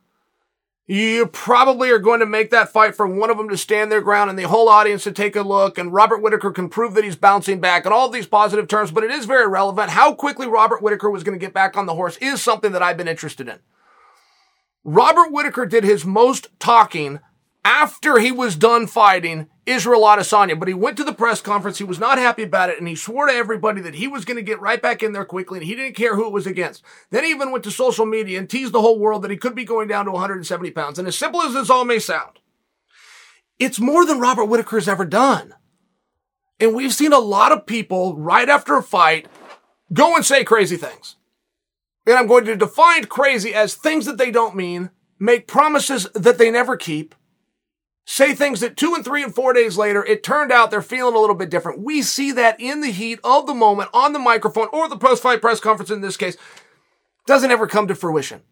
[0.87, 4.01] You probably are going to make that fight for one of them to stand their
[4.01, 5.79] ground and the whole audience to take a look.
[5.79, 9.05] And Robert Whitaker can prove that he's bouncing back and all these positive terms, but
[9.05, 9.90] it is very relevant.
[9.90, 12.83] How quickly Robert Whitaker was going to get back on the horse is something that
[12.83, 13.61] I've been interested in.
[14.85, 17.21] Robert Whitaker did his most talking
[17.64, 21.79] after he was done fighting Israel Adesanya, but he went to the press conference.
[21.79, 24.37] He was not happy about it, and he swore to everybody that he was going
[24.37, 26.83] to get right back in there quickly, and he didn't care who it was against.
[27.11, 29.55] Then he even went to social media and teased the whole world that he could
[29.55, 30.98] be going down to 170 pounds.
[30.98, 32.40] And as simple as this all may sound,
[33.59, 35.55] it's more than Robert Whitaker has ever done.
[36.59, 39.29] And we've seen a lot of people right after a fight
[39.92, 41.16] go and say crazy things.
[42.07, 46.38] And I'm going to define crazy as things that they don't mean, make promises that
[46.38, 47.14] they never keep,
[48.04, 51.14] say things that two and three and four days later, it turned out they're feeling
[51.14, 51.82] a little bit different.
[51.82, 55.22] We see that in the heat of the moment on the microphone or the post
[55.22, 56.36] fight press conference in this case,
[57.26, 58.42] doesn't ever come to fruition.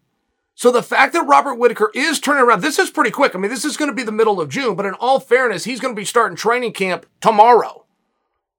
[0.55, 3.35] So the fact that Robert Whitaker is turning around, this is pretty quick.
[3.35, 5.63] I mean, this is going to be the middle of June, but in all fairness,
[5.63, 7.85] he's going to be starting training camp tomorrow.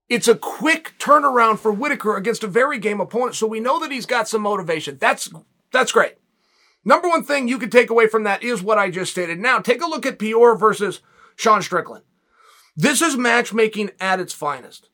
[0.09, 3.93] It's a quick turnaround for Whitaker against a very game opponent, so we know that
[3.93, 4.99] he's got some motivation.
[4.99, 5.31] That's
[5.71, 6.17] that's great.
[6.85, 9.39] Number one thing you can take away from that is what I just stated.
[9.39, 11.01] Now, take a look at Pereira versus
[11.37, 12.05] Sean Strickland.
[12.77, 14.89] This is matchmaking at its finest.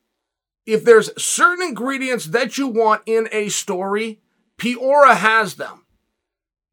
[0.65, 4.21] If there's certain ingredients that you want in a story,
[4.57, 5.85] Pereira has them.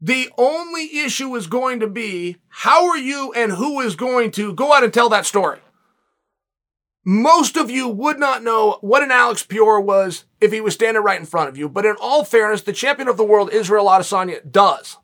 [0.00, 4.52] The only issue is going to be how are you and who is going to
[4.52, 5.61] go out and tell that story?
[7.05, 11.02] Most of you would not know what an Alex Pereira was if he was standing
[11.02, 13.87] right in front of you, but in all fairness, the champion of the world, Israel
[13.87, 14.98] Adesanya, does.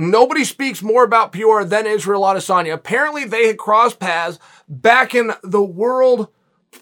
[0.00, 2.72] Nobody speaks more about Pereira than Israel Adesanya.
[2.72, 6.28] Apparently, they had crossed paths back in the world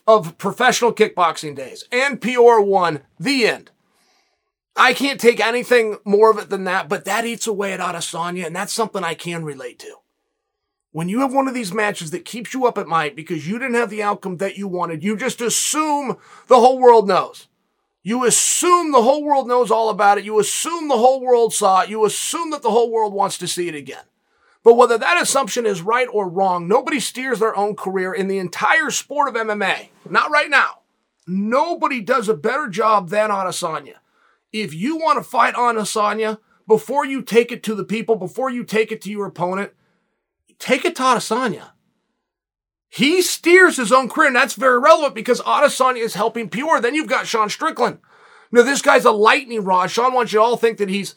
[0.07, 3.00] of professional kickboxing days, and Pereira won.
[3.18, 3.72] The end.
[4.76, 8.46] I can't take anything more of it than that, but that eats away at Adesanya,
[8.46, 9.96] and that's something I can relate to.
[10.92, 13.59] When you have one of these matches that keeps you up at night because you
[13.59, 17.48] didn't have the outcome that you wanted, you just assume the whole world knows.
[18.02, 20.24] You assume the whole world knows all about it.
[20.24, 21.90] You assume the whole world saw it.
[21.90, 24.04] You assume that the whole world wants to see it again.
[24.62, 28.38] But whether that assumption is right or wrong, nobody steers their own career in the
[28.38, 29.88] entire sport of MMA.
[30.08, 30.80] Not right now.
[31.26, 33.96] Nobody does a better job than Adesanya.
[34.52, 38.64] If you want to fight Adesanya, before you take it to the people, before you
[38.64, 39.72] take it to your opponent,
[40.58, 41.70] take it to Adesanya.
[42.88, 46.81] He steers his own career, and that's very relevant because Adesanya is helping Pure.
[46.81, 47.98] Then you've got Sean Strickland.
[48.51, 49.90] Now, this guy's a lightning rod.
[49.90, 51.14] Sean wants you all think that he's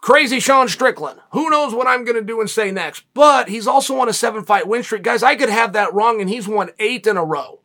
[0.00, 1.20] crazy Sean Strickland.
[1.32, 3.04] Who knows what I'm going to do and say next?
[3.14, 5.02] But he's also on a seven fight win streak.
[5.02, 7.60] Guys, I could have that wrong, and he's won eight in a row.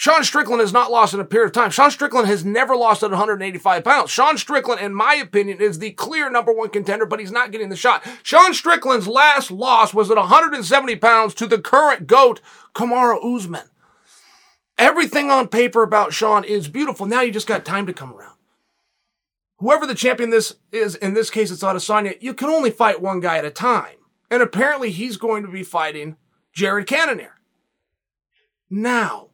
[0.00, 1.70] Sean Strickland has not lost in a period of time.
[1.70, 4.10] Sean Strickland has never lost at 185 pounds.
[4.10, 7.68] Sean Strickland, in my opinion, is the clear number one contender, but he's not getting
[7.68, 8.02] the shot.
[8.22, 12.40] Sean Strickland's last loss was at 170 pounds to the current GOAT,
[12.74, 13.68] Kamaru Usman.
[14.78, 17.04] Everything on paper about Sean is beautiful.
[17.04, 18.38] Now you just got time to come around.
[19.58, 23.20] Whoever the champion this is, in this case it's Adesanya, you can only fight one
[23.20, 23.96] guy at a time.
[24.30, 26.16] And apparently he's going to be fighting
[26.54, 27.34] Jared Cannonier.
[28.70, 29.29] Now,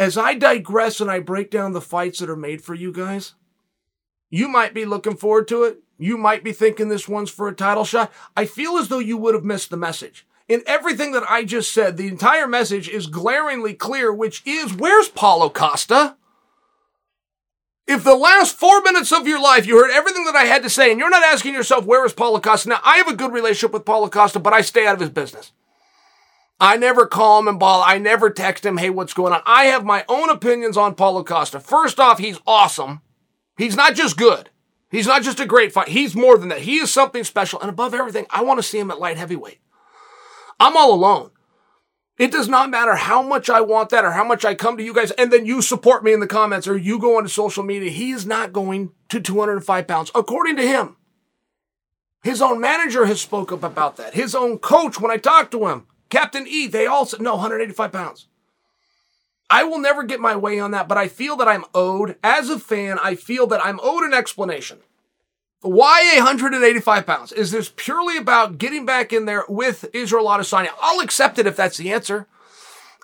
[0.00, 3.34] as I digress and I break down the fights that are made for you guys,
[4.30, 5.82] you might be looking forward to it.
[5.98, 8.10] You might be thinking this one's for a title shot.
[8.34, 10.26] I feel as though you would have missed the message.
[10.48, 15.10] in everything that I just said, the entire message is glaringly clear, which is where's
[15.10, 16.16] Paulo Costa?
[17.86, 20.70] If the last four minutes of your life you heard everything that I had to
[20.70, 22.70] say and you're not asking yourself, where is Paulo Costa?
[22.70, 25.10] Now, I have a good relationship with Paulo Costa, but I stay out of his
[25.10, 25.52] business.
[26.60, 27.82] I never call him and ball.
[27.84, 29.40] I never text him, hey, what's going on?
[29.46, 31.58] I have my own opinions on Paulo Costa.
[31.58, 33.00] First off, he's awesome.
[33.56, 34.50] He's not just good.
[34.90, 35.88] He's not just a great fight.
[35.88, 36.62] He's more than that.
[36.62, 37.60] He is something special.
[37.60, 39.60] And above everything, I want to see him at light heavyweight.
[40.58, 41.30] I'm all alone.
[42.18, 44.82] It does not matter how much I want that or how much I come to
[44.82, 47.62] you guys and then you support me in the comments or you go onto social
[47.62, 47.90] media.
[47.90, 50.96] He is not going to 205 pounds, according to him.
[52.22, 54.12] His own manager has spoke up about that.
[54.12, 57.92] His own coach, when I talked to him, Captain E, they all said, no, 185
[57.92, 58.26] pounds.
[59.48, 62.50] I will never get my way on that, but I feel that I'm owed, as
[62.50, 64.78] a fan, I feel that I'm owed an explanation.
[65.62, 67.32] Why 185 pounds?
[67.32, 70.70] Is this purely about getting back in there with Israel Adesanya?
[70.80, 72.26] I'll accept it if that's the answer.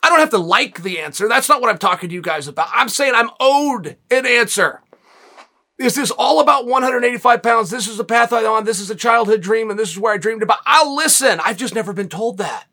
[0.03, 1.29] I don't have to like the answer.
[1.29, 2.69] That's not what I'm talking to you guys about.
[2.73, 4.83] I'm saying I'm owed an answer.
[5.79, 7.71] Is this all about 185 pounds?
[7.71, 8.65] This is the path I'm on.
[8.65, 10.61] This is a childhood dream, and this is where I dreamed about.
[10.65, 11.41] I'll listen.
[11.45, 12.67] I've just never been told that.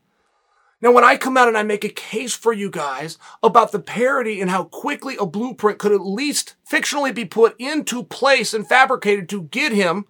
[0.84, 3.80] Now, when I come out and I make a case for you guys about the
[3.80, 8.68] parody and how quickly a blueprint could at least fictionally be put into place and
[8.68, 10.04] fabricated to get him,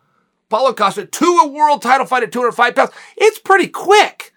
[0.49, 4.33] Paulo Costa, to a world title fight at 205 pounds, it's pretty quick.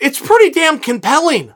[0.00, 1.52] It's pretty damn compelling.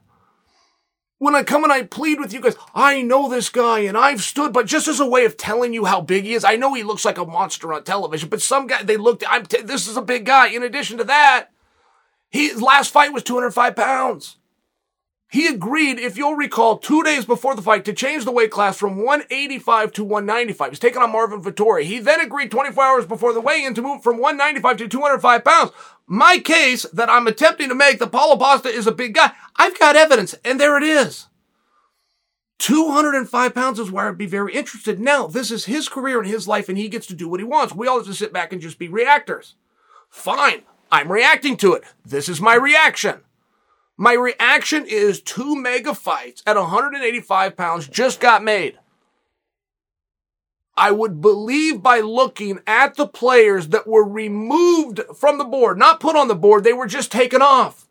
[1.18, 4.22] When I come and I plead with you guys, I know this guy and I've
[4.22, 6.74] stood, but just as a way of telling you how big he is, I know
[6.74, 9.86] he looks like a monster on television, but some guy, they looked, I'm, t- this
[9.86, 10.48] is a big guy.
[10.48, 11.51] In addition to that,
[12.32, 14.38] his last fight was 205 pounds.
[15.30, 18.76] He agreed, if you'll recall, two days before the fight to change the weight class
[18.76, 20.70] from 185 to 195.
[20.70, 21.84] He's taking on Marvin Vettori.
[21.84, 25.70] He then agreed 24 hours before the weigh-in to move from 195 to 205 pounds.
[26.06, 29.78] My case that I'm attempting to make that Paulo Costa is a big guy, I've
[29.78, 31.28] got evidence, and there it is.
[32.58, 35.00] 205 pounds is where I'd be very interested.
[35.00, 37.44] Now, this is his career and his life, and he gets to do what he
[37.44, 37.74] wants.
[37.74, 39.54] We all have to sit back and just be reactors.
[40.10, 40.62] Fine.
[40.92, 41.84] I'm reacting to it.
[42.04, 43.22] This is my reaction.
[43.96, 48.78] My reaction is two mega fights at 185 pounds just got made.
[50.76, 55.98] I would believe by looking at the players that were removed from the board, not
[55.98, 57.88] put on the board, they were just taken off.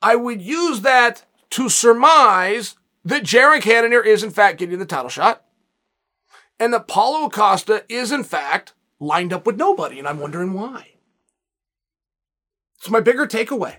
[0.00, 5.10] I would use that to surmise that Jared Cannonier is in fact getting the title
[5.10, 5.44] shot
[6.58, 10.91] and that Paulo Acosta is in fact lined up with nobody, and I'm wondering why.
[12.82, 13.76] It's my bigger takeaway.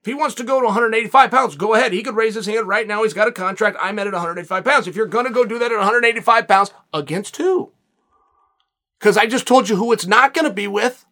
[0.00, 1.92] If he wants to go to 185 pounds, go ahead.
[1.92, 3.02] He could raise his hand right now.
[3.02, 3.76] He's got a contract.
[3.78, 4.86] I'm at 185 pounds.
[4.86, 7.72] If you're going to go do that at 185 pounds, against who?
[8.98, 11.04] Because I just told you who it's not going to be with.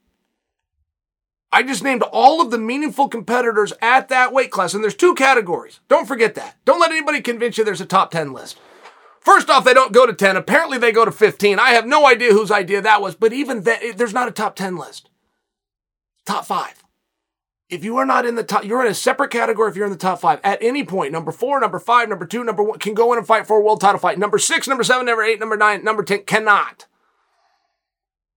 [1.52, 5.14] I just named all of the meaningful competitors at that weight class, and there's two
[5.14, 5.80] categories.
[5.88, 6.56] Don't forget that.
[6.64, 8.58] Don't let anybody convince you there's a top 10 list.
[9.20, 10.38] First off, they don't go to 10.
[10.38, 11.58] Apparently, they go to 15.
[11.58, 14.56] I have no idea whose idea that was, but even that, there's not a top
[14.56, 15.10] 10 list.
[16.24, 16.83] Top five
[17.68, 19.92] if you are not in the top, you're in a separate category if you're in
[19.92, 21.12] the top five at any point.
[21.12, 23.60] Number four, number five, number two, number one can go in and fight for a
[23.60, 24.18] world title fight.
[24.18, 26.86] Number six, number seven, number eight, number nine, number 10 cannot.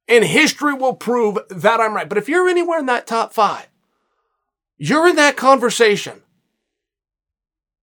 [0.08, 2.08] And history will prove that I'm right.
[2.08, 3.68] But if you're anywhere in that top five,
[4.78, 6.22] you're in that conversation.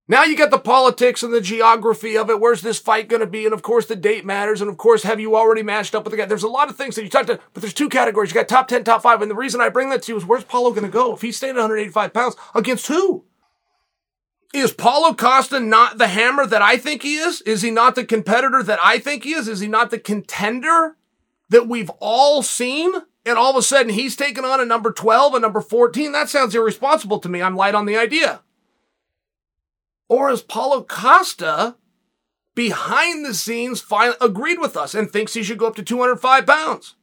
[0.06, 2.38] Now you got the politics and the geography of it.
[2.38, 3.46] Where's this fight going to be?
[3.46, 4.60] And of course, the date matters.
[4.60, 6.26] And of course, have you already matched up with the guy?
[6.26, 8.30] There's a lot of things that you talked to, but there's two categories.
[8.30, 9.22] You got top 10, top five.
[9.22, 11.14] And the reason I bring that to you is where's Paulo going to go?
[11.14, 13.24] If he's staying at 185 pounds, against who?
[14.52, 17.40] Is Paulo Costa not the hammer that I think he is?
[17.42, 19.48] Is he not the competitor that I think he is?
[19.48, 20.96] Is he not the contender
[21.48, 22.92] that we've all seen?
[23.26, 26.12] And all of a sudden he's taking on a number 12, a number 14.
[26.12, 27.42] That sounds irresponsible to me.
[27.42, 28.42] I'm light on the idea.
[30.14, 31.74] Or is Paulo Costa
[32.54, 36.46] behind the scenes finally agreed with us and thinks he should go up to 205
[36.46, 36.94] pounds?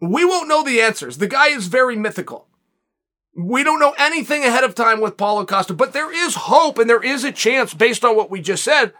[0.00, 1.18] We won't know the answers.
[1.18, 2.46] The guy is very mythical.
[3.36, 6.88] We don't know anything ahead of time with Paulo Costa, but there is hope and
[6.88, 8.92] there is a chance based on what we just said.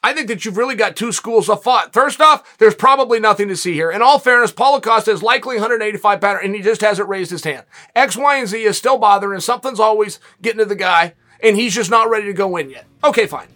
[0.00, 1.92] I think that you've really got two schools of thought.
[1.92, 3.90] First off, there's probably nothing to see here.
[3.90, 7.42] In all fairness, Paulo Costa is likely 185 pounder and he just hasn't raised his
[7.42, 7.64] hand.
[7.96, 9.34] X, Y, and Z is still bothering.
[9.34, 12.70] and Something's always getting to the guy and he's just not ready to go in
[12.70, 12.86] yet.
[13.02, 13.48] Okay, fine.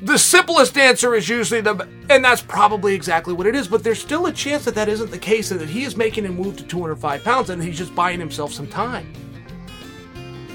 [0.00, 4.00] The simplest answer is usually the, and that's probably exactly what it is, but there's
[4.00, 6.56] still a chance that that isn't the case and that he is making a move
[6.58, 9.10] to 205 pounds and he's just buying himself some time.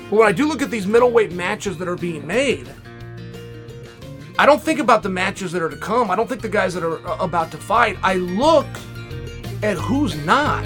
[0.09, 2.69] But when I do look at these middleweight matches that are being made,
[4.37, 6.09] I don't think about the matches that are to come.
[6.11, 7.97] I don't think the guys that are about to fight.
[8.03, 8.67] I look
[9.63, 10.65] at who's not.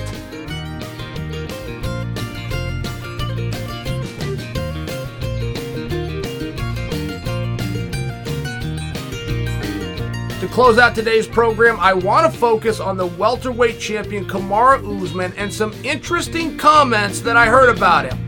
[10.53, 15.51] Close out today's program, I want to focus on the welterweight champion Kamaru Usman and
[15.51, 18.19] some interesting comments that I heard about him.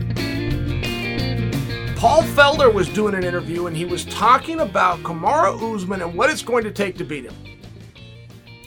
[1.94, 6.28] Paul Felder was doing an interview and he was talking about Kamaru Usman and what
[6.28, 7.34] it's going to take to beat him.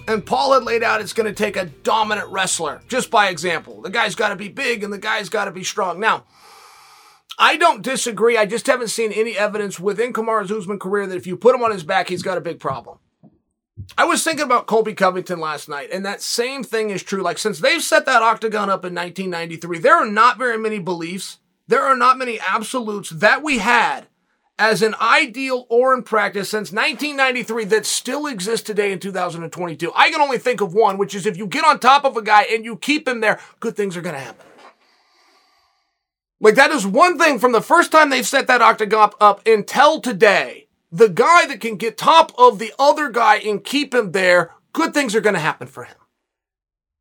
[0.08, 3.82] And Paul had laid out it's going to take a dominant wrestler, just by example.
[3.82, 6.00] The guy's got to be big and the guy's got to be strong.
[6.00, 6.24] Now,
[7.38, 8.38] I don't disagree.
[8.38, 11.62] I just haven't seen any evidence within Kamaru Usman's career that if you put him
[11.62, 13.00] on his back, he's got a big problem.
[13.98, 17.22] I was thinking about Colby Covington last night, and that same thing is true.
[17.22, 21.40] Like, since they've set that octagon up in 1993, there are not very many beliefs
[21.70, 24.08] there are not many absolutes that we had
[24.58, 29.92] as an ideal or in practice since 1993 that still exists today in 2022.
[29.96, 32.24] I can only think of one, which is if you get on top of a
[32.24, 34.48] guy and you keep him there, good things are going to happen.
[36.42, 40.02] Like that is one thing from the first time they've set that octagon up until
[40.02, 40.69] today.
[40.92, 44.94] The guy that can get top of the other guy and keep him there, good
[44.94, 45.96] things are going to happen for him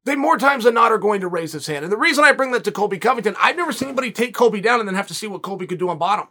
[0.09, 1.85] they more times than not are going to raise his hand.
[1.85, 4.61] And the reason I bring that to Colby Covington, I've never seen anybody take Colby
[4.61, 6.29] down and then have to see what Colby could do on bottom.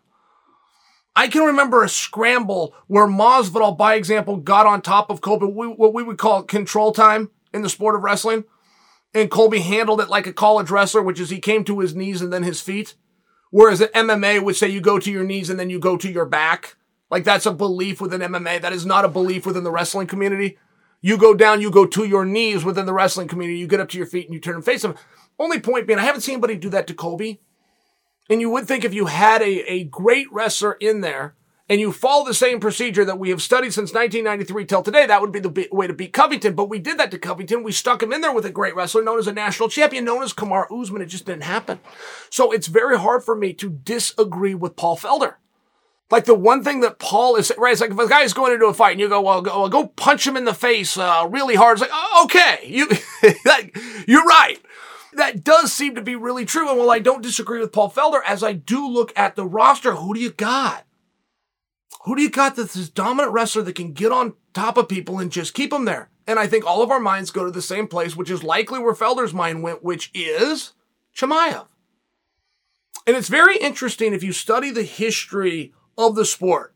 [1.15, 5.93] I can remember a scramble where Masvidal, by example, got on top of Colby, what
[5.93, 8.45] we would call control time in the sport of wrestling.
[9.13, 12.21] And Colby handled it like a college wrestler, which is he came to his knees
[12.21, 12.95] and then his feet.
[13.49, 16.11] Whereas an MMA would say you go to your knees and then you go to
[16.11, 16.75] your back.
[17.09, 18.61] Like that's a belief within MMA.
[18.61, 20.57] That is not a belief within the wrestling community.
[21.01, 23.59] You go down, you go to your knees within the wrestling community.
[23.59, 24.95] You get up to your feet and you turn and face them.
[25.39, 27.39] Only point being, I haven't seen anybody do that to Colby.
[28.29, 31.35] And you would think if you had a, a great wrestler in there
[31.69, 35.21] and you follow the same procedure that we have studied since 1993 till today, that
[35.21, 36.55] would be the way to beat Covington.
[36.55, 37.63] But we did that to Covington.
[37.63, 40.23] We stuck him in there with a great wrestler known as a national champion, known
[40.23, 41.01] as Kamaru Usman.
[41.01, 41.79] It just didn't happen.
[42.29, 45.35] So it's very hard for me to disagree with Paul Felder.
[46.09, 48.53] Like the one thing that Paul is right, it's like if a guy is going
[48.53, 50.97] into a fight and you go, well, go, well, go punch him in the face
[50.97, 51.73] uh, really hard.
[51.73, 52.87] It's like, oh, okay, you,
[54.07, 54.59] you're right.
[55.13, 56.69] That does seem to be really true.
[56.69, 59.95] And while I don't disagree with Paul Felder, as I do look at the roster,
[59.95, 60.85] who do you got?
[62.03, 65.19] Who do you got that's this dominant wrestler that can get on top of people
[65.19, 66.09] and just keep them there?
[66.25, 68.79] And I think all of our minds go to the same place, which is likely
[68.79, 70.73] where Felder's mind went, which is
[71.15, 71.67] Chimaev.
[73.05, 76.73] And it's very interesting if you study the history of the sport.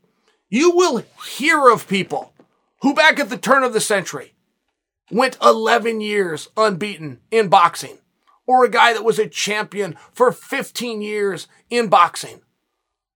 [0.48, 1.04] You will
[1.36, 2.32] hear of people
[2.82, 4.34] who back at the turn of the century
[5.10, 7.98] went 11 years unbeaten in boxing,
[8.46, 12.40] or a guy that was a champion for 15 years in boxing.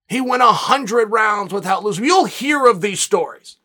[0.07, 2.05] He went 100 rounds without losing.
[2.05, 3.57] You'll hear of these stories.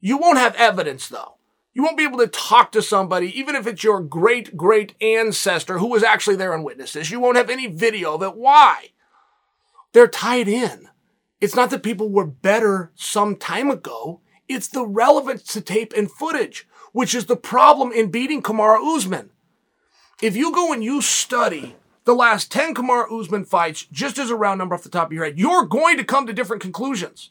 [0.00, 1.34] You won't have evidence though.
[1.72, 5.78] You won't be able to talk to somebody, even if it's your great great ancestor
[5.78, 7.10] who was actually there and witnessed this.
[7.10, 8.36] You won't have any video of it.
[8.36, 8.90] Why?
[9.92, 10.89] They're tied in.
[11.40, 14.20] It's not that people were better some time ago.
[14.48, 19.30] It's the relevance to tape and footage, which is the problem in beating Kamaru Usman.
[20.20, 24.36] If you go and you study the last 10 Kamaru Usman fights, just as a
[24.36, 27.30] round number off the top of your head, you're going to come to different conclusions.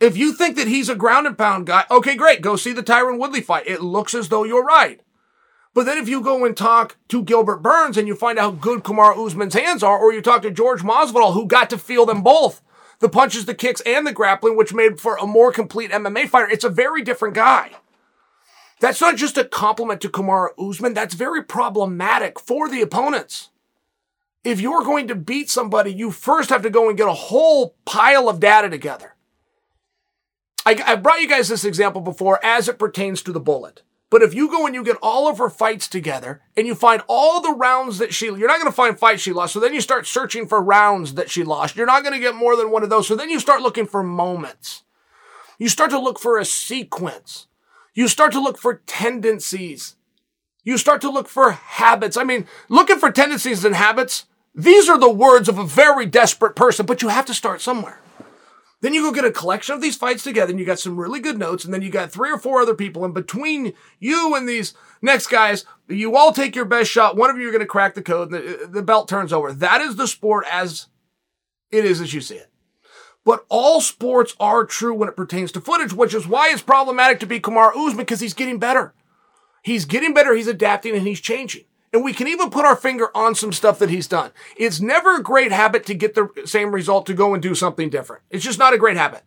[0.00, 2.40] If you think that he's a ground and pound guy, okay, great.
[2.40, 3.68] Go see the Tyron Woodley fight.
[3.68, 5.00] It looks as though you're right.
[5.74, 8.50] But then if you go and talk to Gilbert Burns and you find out how
[8.50, 12.04] good Kamaru Usman's hands are, or you talk to George Masvidal, who got to feel
[12.04, 12.60] them both,
[13.00, 16.48] the punches, the kicks, and the grappling, which made for a more complete MMA fighter,
[16.48, 17.70] it's a very different guy.
[18.80, 20.92] That's not just a compliment to Kamaru Usman.
[20.92, 23.50] That's very problematic for the opponents.
[24.44, 27.76] If you're going to beat somebody, you first have to go and get a whole
[27.84, 29.14] pile of data together.
[30.66, 33.82] I, I brought you guys this example before as it pertains to the bullet.
[34.12, 37.02] But if you go and you get all of her fights together and you find
[37.08, 39.54] all the rounds that she, you're not going to find fights she lost.
[39.54, 41.76] So then you start searching for rounds that she lost.
[41.76, 43.08] You're not going to get more than one of those.
[43.08, 44.82] So then you start looking for moments.
[45.58, 47.46] You start to look for a sequence.
[47.94, 49.96] You start to look for tendencies.
[50.62, 52.18] You start to look for habits.
[52.18, 56.54] I mean, looking for tendencies and habits, these are the words of a very desperate
[56.54, 57.98] person, but you have to start somewhere.
[58.82, 61.20] Then you go get a collection of these fights together and you got some really
[61.20, 61.64] good notes.
[61.64, 63.04] And then you got three or four other people.
[63.04, 67.16] And between you and these next guys, you all take your best shot.
[67.16, 69.52] One of you are going to crack the code and the, the belt turns over.
[69.52, 70.86] That is the sport as
[71.70, 72.50] it is as you see it.
[73.24, 77.20] But all sports are true when it pertains to footage, which is why it's problematic
[77.20, 78.94] to be Kamaru Usman because he's getting better.
[79.62, 81.64] He's getting better, he's adapting, and he's changing.
[81.92, 84.32] And we can even put our finger on some stuff that he's done.
[84.56, 87.90] It's never a great habit to get the same result to go and do something
[87.90, 88.22] different.
[88.30, 89.24] It's just not a great habit.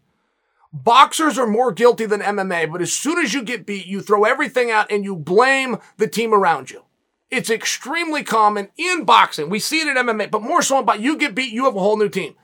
[0.74, 4.24] Boxers are more guilty than MMA, but as soon as you get beat, you throw
[4.24, 6.84] everything out and you blame the team around you.
[7.30, 9.50] It's extremely common in boxing.
[9.50, 11.80] We see it in MMA, but more so about you get beat, you have a
[11.80, 12.36] whole new team.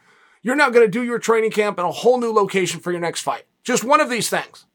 [0.41, 3.01] You're now going to do your training camp in a whole new location for your
[3.01, 3.43] next fight.
[3.63, 4.65] Just one of these things.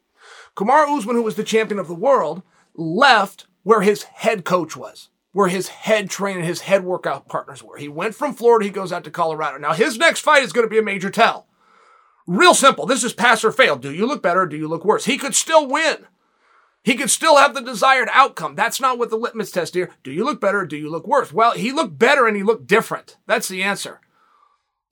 [0.55, 2.43] Kamaru Usman, who was the champion of the world,
[2.75, 7.77] left where his head coach was, where his head trainer, his head workout partners were.
[7.77, 9.59] He went from Florida, he goes out to Colorado.
[9.59, 11.47] Now his next fight is going to be a major tell.
[12.27, 12.87] Real simple.
[12.87, 13.77] This is pass or fail.
[13.77, 15.05] Do you look better or do you look worse?
[15.05, 16.07] He could still win.
[16.83, 18.55] He could still have the desired outcome.
[18.55, 19.91] That's not what the litmus test here.
[20.03, 21.35] Do you look better or do you look worse?
[21.35, 23.19] Well, he looked better and he looked different.
[23.27, 24.01] That's the answer.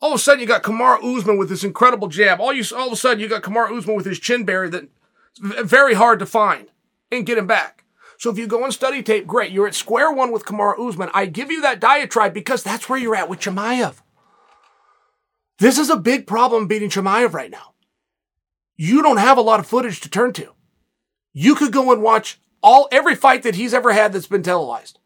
[0.03, 2.39] All of a sudden, you got Kamaru Usman with this incredible jab.
[2.39, 4.91] All you, all of a sudden, you got Kamaru Usman with his chin barrier that
[5.41, 6.71] very hard to find
[7.11, 7.84] and get him back.
[8.25, 9.53] So if you go and study tape, great.
[9.53, 11.11] You're at square one with Kamaru Usman.
[11.13, 13.97] I give you that diatribe because that's where you're at with Chimaev.
[15.59, 17.75] This is a big problem beating Chimaev right now.
[18.77, 20.55] You don't have a lot of footage to turn to.
[21.35, 24.99] You could go and watch all every fight that he's ever had that's been televised.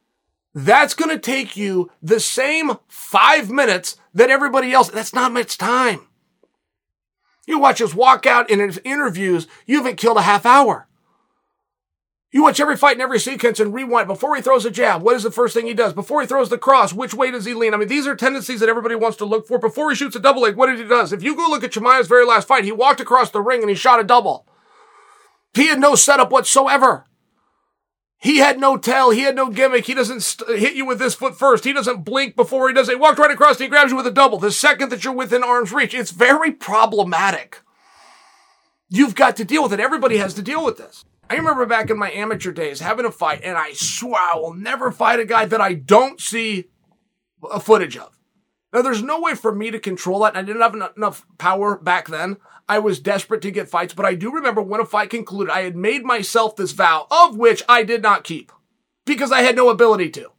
[0.54, 4.90] That's going to take you the same five minutes that everybody else.
[4.90, 6.02] That's not much time.
[7.48, 10.87] You watch his walkout in his interviews, you haven't killed a half hour.
[12.30, 15.00] You watch every fight and every sequence and rewind before he throws a jab.
[15.00, 15.94] What is the first thing he does?
[15.94, 17.72] Before he throws the cross, which way does he lean?
[17.72, 19.58] I mean, these are tendencies that everybody wants to look for.
[19.58, 21.12] Before he shoots a double leg, what did he does?
[21.12, 23.70] If you go look at Chimaev's very last fight, he walked across the ring and
[23.70, 24.46] he shot a double.
[25.54, 27.06] He had no setup whatsoever.
[28.20, 29.10] He had no tell.
[29.10, 29.86] He had no gimmick.
[29.86, 31.64] He doesn't st- hit you with this foot first.
[31.64, 32.92] He doesn't blink before he does it.
[32.92, 34.38] He walked right across and he grabs you with a double.
[34.38, 37.62] The second that you're within arm's reach, it's very problematic.
[38.90, 39.80] You've got to deal with it.
[39.80, 41.04] Everybody has to deal with this.
[41.30, 44.54] I remember back in my amateur days having a fight, and I swear I will
[44.54, 46.68] never fight a guy that I don't see
[47.50, 48.18] a footage of.
[48.72, 50.36] Now, there's no way for me to control that.
[50.36, 52.38] I didn't have enough power back then.
[52.68, 55.62] I was desperate to get fights, but I do remember when a fight concluded, I
[55.62, 58.52] had made myself this vow, of which I did not keep
[59.06, 60.30] because I had no ability to.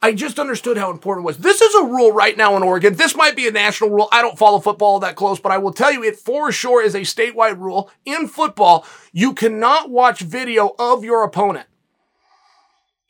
[0.00, 1.38] I just understood how important it was.
[1.38, 2.94] This is a rule right now in Oregon.
[2.94, 4.08] This might be a national rule.
[4.12, 6.94] I don't follow football that close, but I will tell you it for sure is
[6.94, 7.90] a statewide rule.
[8.04, 11.66] In football, you cannot watch video of your opponent.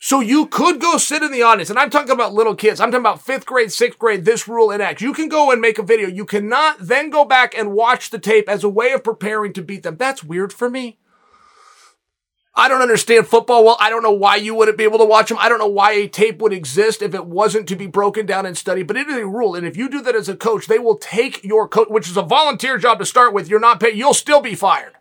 [0.00, 2.80] So you could go sit in the audience, and I'm talking about little kids.
[2.80, 5.02] I'm talking about fifth grade, sixth grade, this rule in enacts.
[5.02, 6.08] You can go and make a video.
[6.08, 9.62] You cannot then go back and watch the tape as a way of preparing to
[9.62, 9.96] beat them.
[9.96, 10.98] That's weird for me.
[12.59, 13.76] I don't understand football well.
[13.78, 15.38] I don't know why you wouldn't be able to watch them.
[15.40, 18.46] I don't know why a tape would exist if it wasn't to be broken down
[18.46, 19.54] and studied, but it is a rule.
[19.54, 22.16] And if you do that as a coach, they will take your coach, which is
[22.16, 23.48] a volunteer job to start with.
[23.48, 23.96] You're not paid.
[23.96, 24.94] You'll still be fired.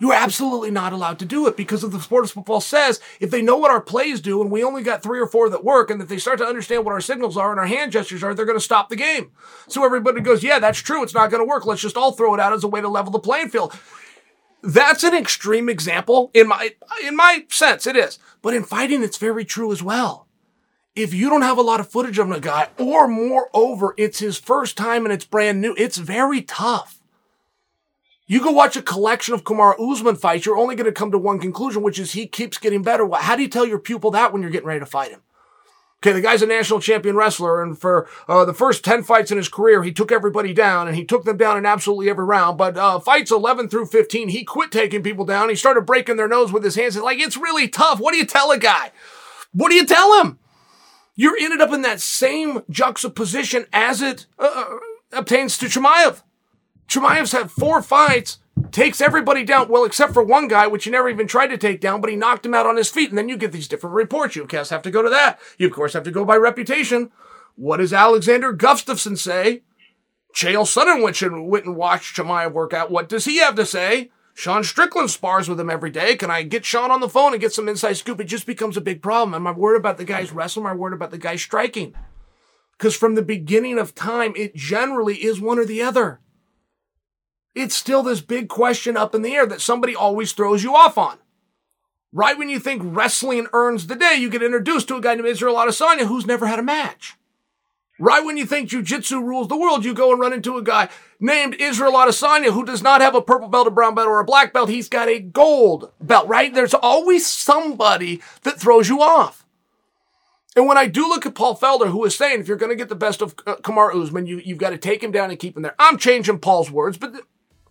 [0.00, 3.32] You're absolutely not allowed to do it because of the sport of football says if
[3.32, 5.90] they know what our plays do and we only got three or four that work
[5.90, 8.32] and if they start to understand what our signals are and our hand gestures are,
[8.34, 9.32] they're going to stop the game.
[9.66, 11.02] So everybody goes, yeah, that's true.
[11.02, 11.66] It's not going to work.
[11.66, 13.76] Let's just all throw it out as a way to level the playing field.
[14.62, 17.86] That's an extreme example in my, in my sense.
[17.86, 18.18] It is.
[18.42, 20.26] But in fighting, it's very true as well.
[20.96, 24.36] If you don't have a lot of footage of a guy or moreover, it's his
[24.36, 27.00] first time and it's brand new, it's very tough.
[28.26, 31.18] You go watch a collection of Kamaru Usman fights, you're only going to come to
[31.18, 33.08] one conclusion, which is he keeps getting better.
[33.14, 35.22] How do you tell your pupil that when you're getting ready to fight him?
[36.00, 39.36] Okay, the guy's a national champion wrestler, and for uh, the first 10 fights in
[39.36, 42.56] his career, he took everybody down, and he took them down in absolutely every round.
[42.56, 45.48] But uh, fights 11 through 15, he quit taking people down.
[45.48, 46.96] He started breaking their nose with his hands.
[46.96, 47.98] Like, it's really tough.
[47.98, 48.92] What do you tell a guy?
[49.52, 50.38] What do you tell him?
[51.16, 54.78] You're ended up in that same juxtaposition as it uh, uh
[55.10, 56.22] obtains to Chimaev.
[56.86, 58.38] Chimaev's had four fights,
[58.70, 61.80] takes everybody down, well, except for one guy, which he never even tried to take
[61.80, 63.08] down, but he knocked him out on his feet.
[63.08, 64.36] And then you get these different reports.
[64.36, 65.38] You, of course, have to go to that.
[65.58, 67.10] You, of course, have to go by reputation.
[67.56, 69.62] What does Alexander Gustafsson say?
[70.34, 72.90] Chael Sonnen went and, watched Chimaev work out.
[72.90, 74.10] What does he have to say?
[74.34, 76.14] Sean Strickland spars with him every day.
[76.14, 78.20] Can I get Sean on the phone and get some inside scoop?
[78.20, 79.34] It just becomes a big problem.
[79.34, 80.64] Am I worried about the guy's wrestling?
[80.64, 81.94] Am I worried about the guy striking?
[82.72, 86.20] Because from the beginning of time, it generally is one or the other
[87.58, 90.96] it's still this big question up in the air that somebody always throws you off
[90.96, 91.18] on.
[92.12, 95.28] Right when you think wrestling earns the day, you get introduced to a guy named
[95.28, 97.16] Israel Adesanya who's never had a match.
[97.98, 100.88] Right when you think jujitsu rules the world, you go and run into a guy
[101.18, 104.24] named Israel Adesanya who does not have a purple belt, a brown belt, or a
[104.24, 104.68] black belt.
[104.68, 106.54] He's got a gold belt, right?
[106.54, 109.44] There's always somebody that throws you off.
[110.54, 112.76] And when I do look at Paul Felder, who is saying if you're going to
[112.76, 115.38] get the best of uh, Kamaru Usman, you, you've got to take him down and
[115.38, 115.74] keep him there.
[115.78, 117.14] I'm changing Paul's words, but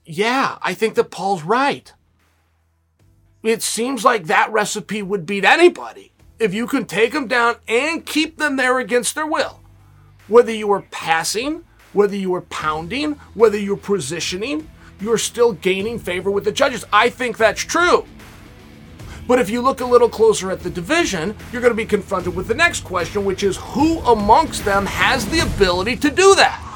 [0.07, 1.91] yeah, I think that Paul's right.
[3.43, 8.05] It seems like that recipe would beat anybody if you can take them down and
[8.05, 9.59] keep them there against their will.
[10.27, 16.31] Whether you were passing, whether you were pounding, whether you're positioning, you're still gaining favor
[16.31, 16.85] with the judges.
[16.91, 18.05] I think that's true.
[19.27, 22.33] But if you look a little closer at the division, you're going to be confronted
[22.33, 26.66] with the next question, which is who amongst them has the ability to do that?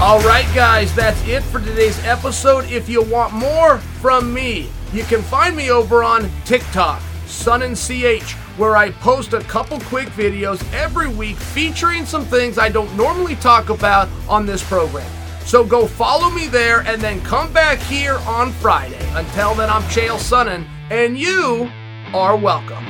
[0.00, 2.70] All right, guys, that's it for today's episode.
[2.70, 7.76] If you want more from me, you can find me over on TikTok, Sun and
[7.76, 12.96] CH, where I post a couple quick videos every week featuring some things I don't
[12.96, 15.10] normally talk about on this program.
[15.40, 19.04] So go follow me there and then come back here on Friday.
[19.14, 21.68] Until then, I'm Chael Sonnen, and you
[22.14, 22.84] are welcome.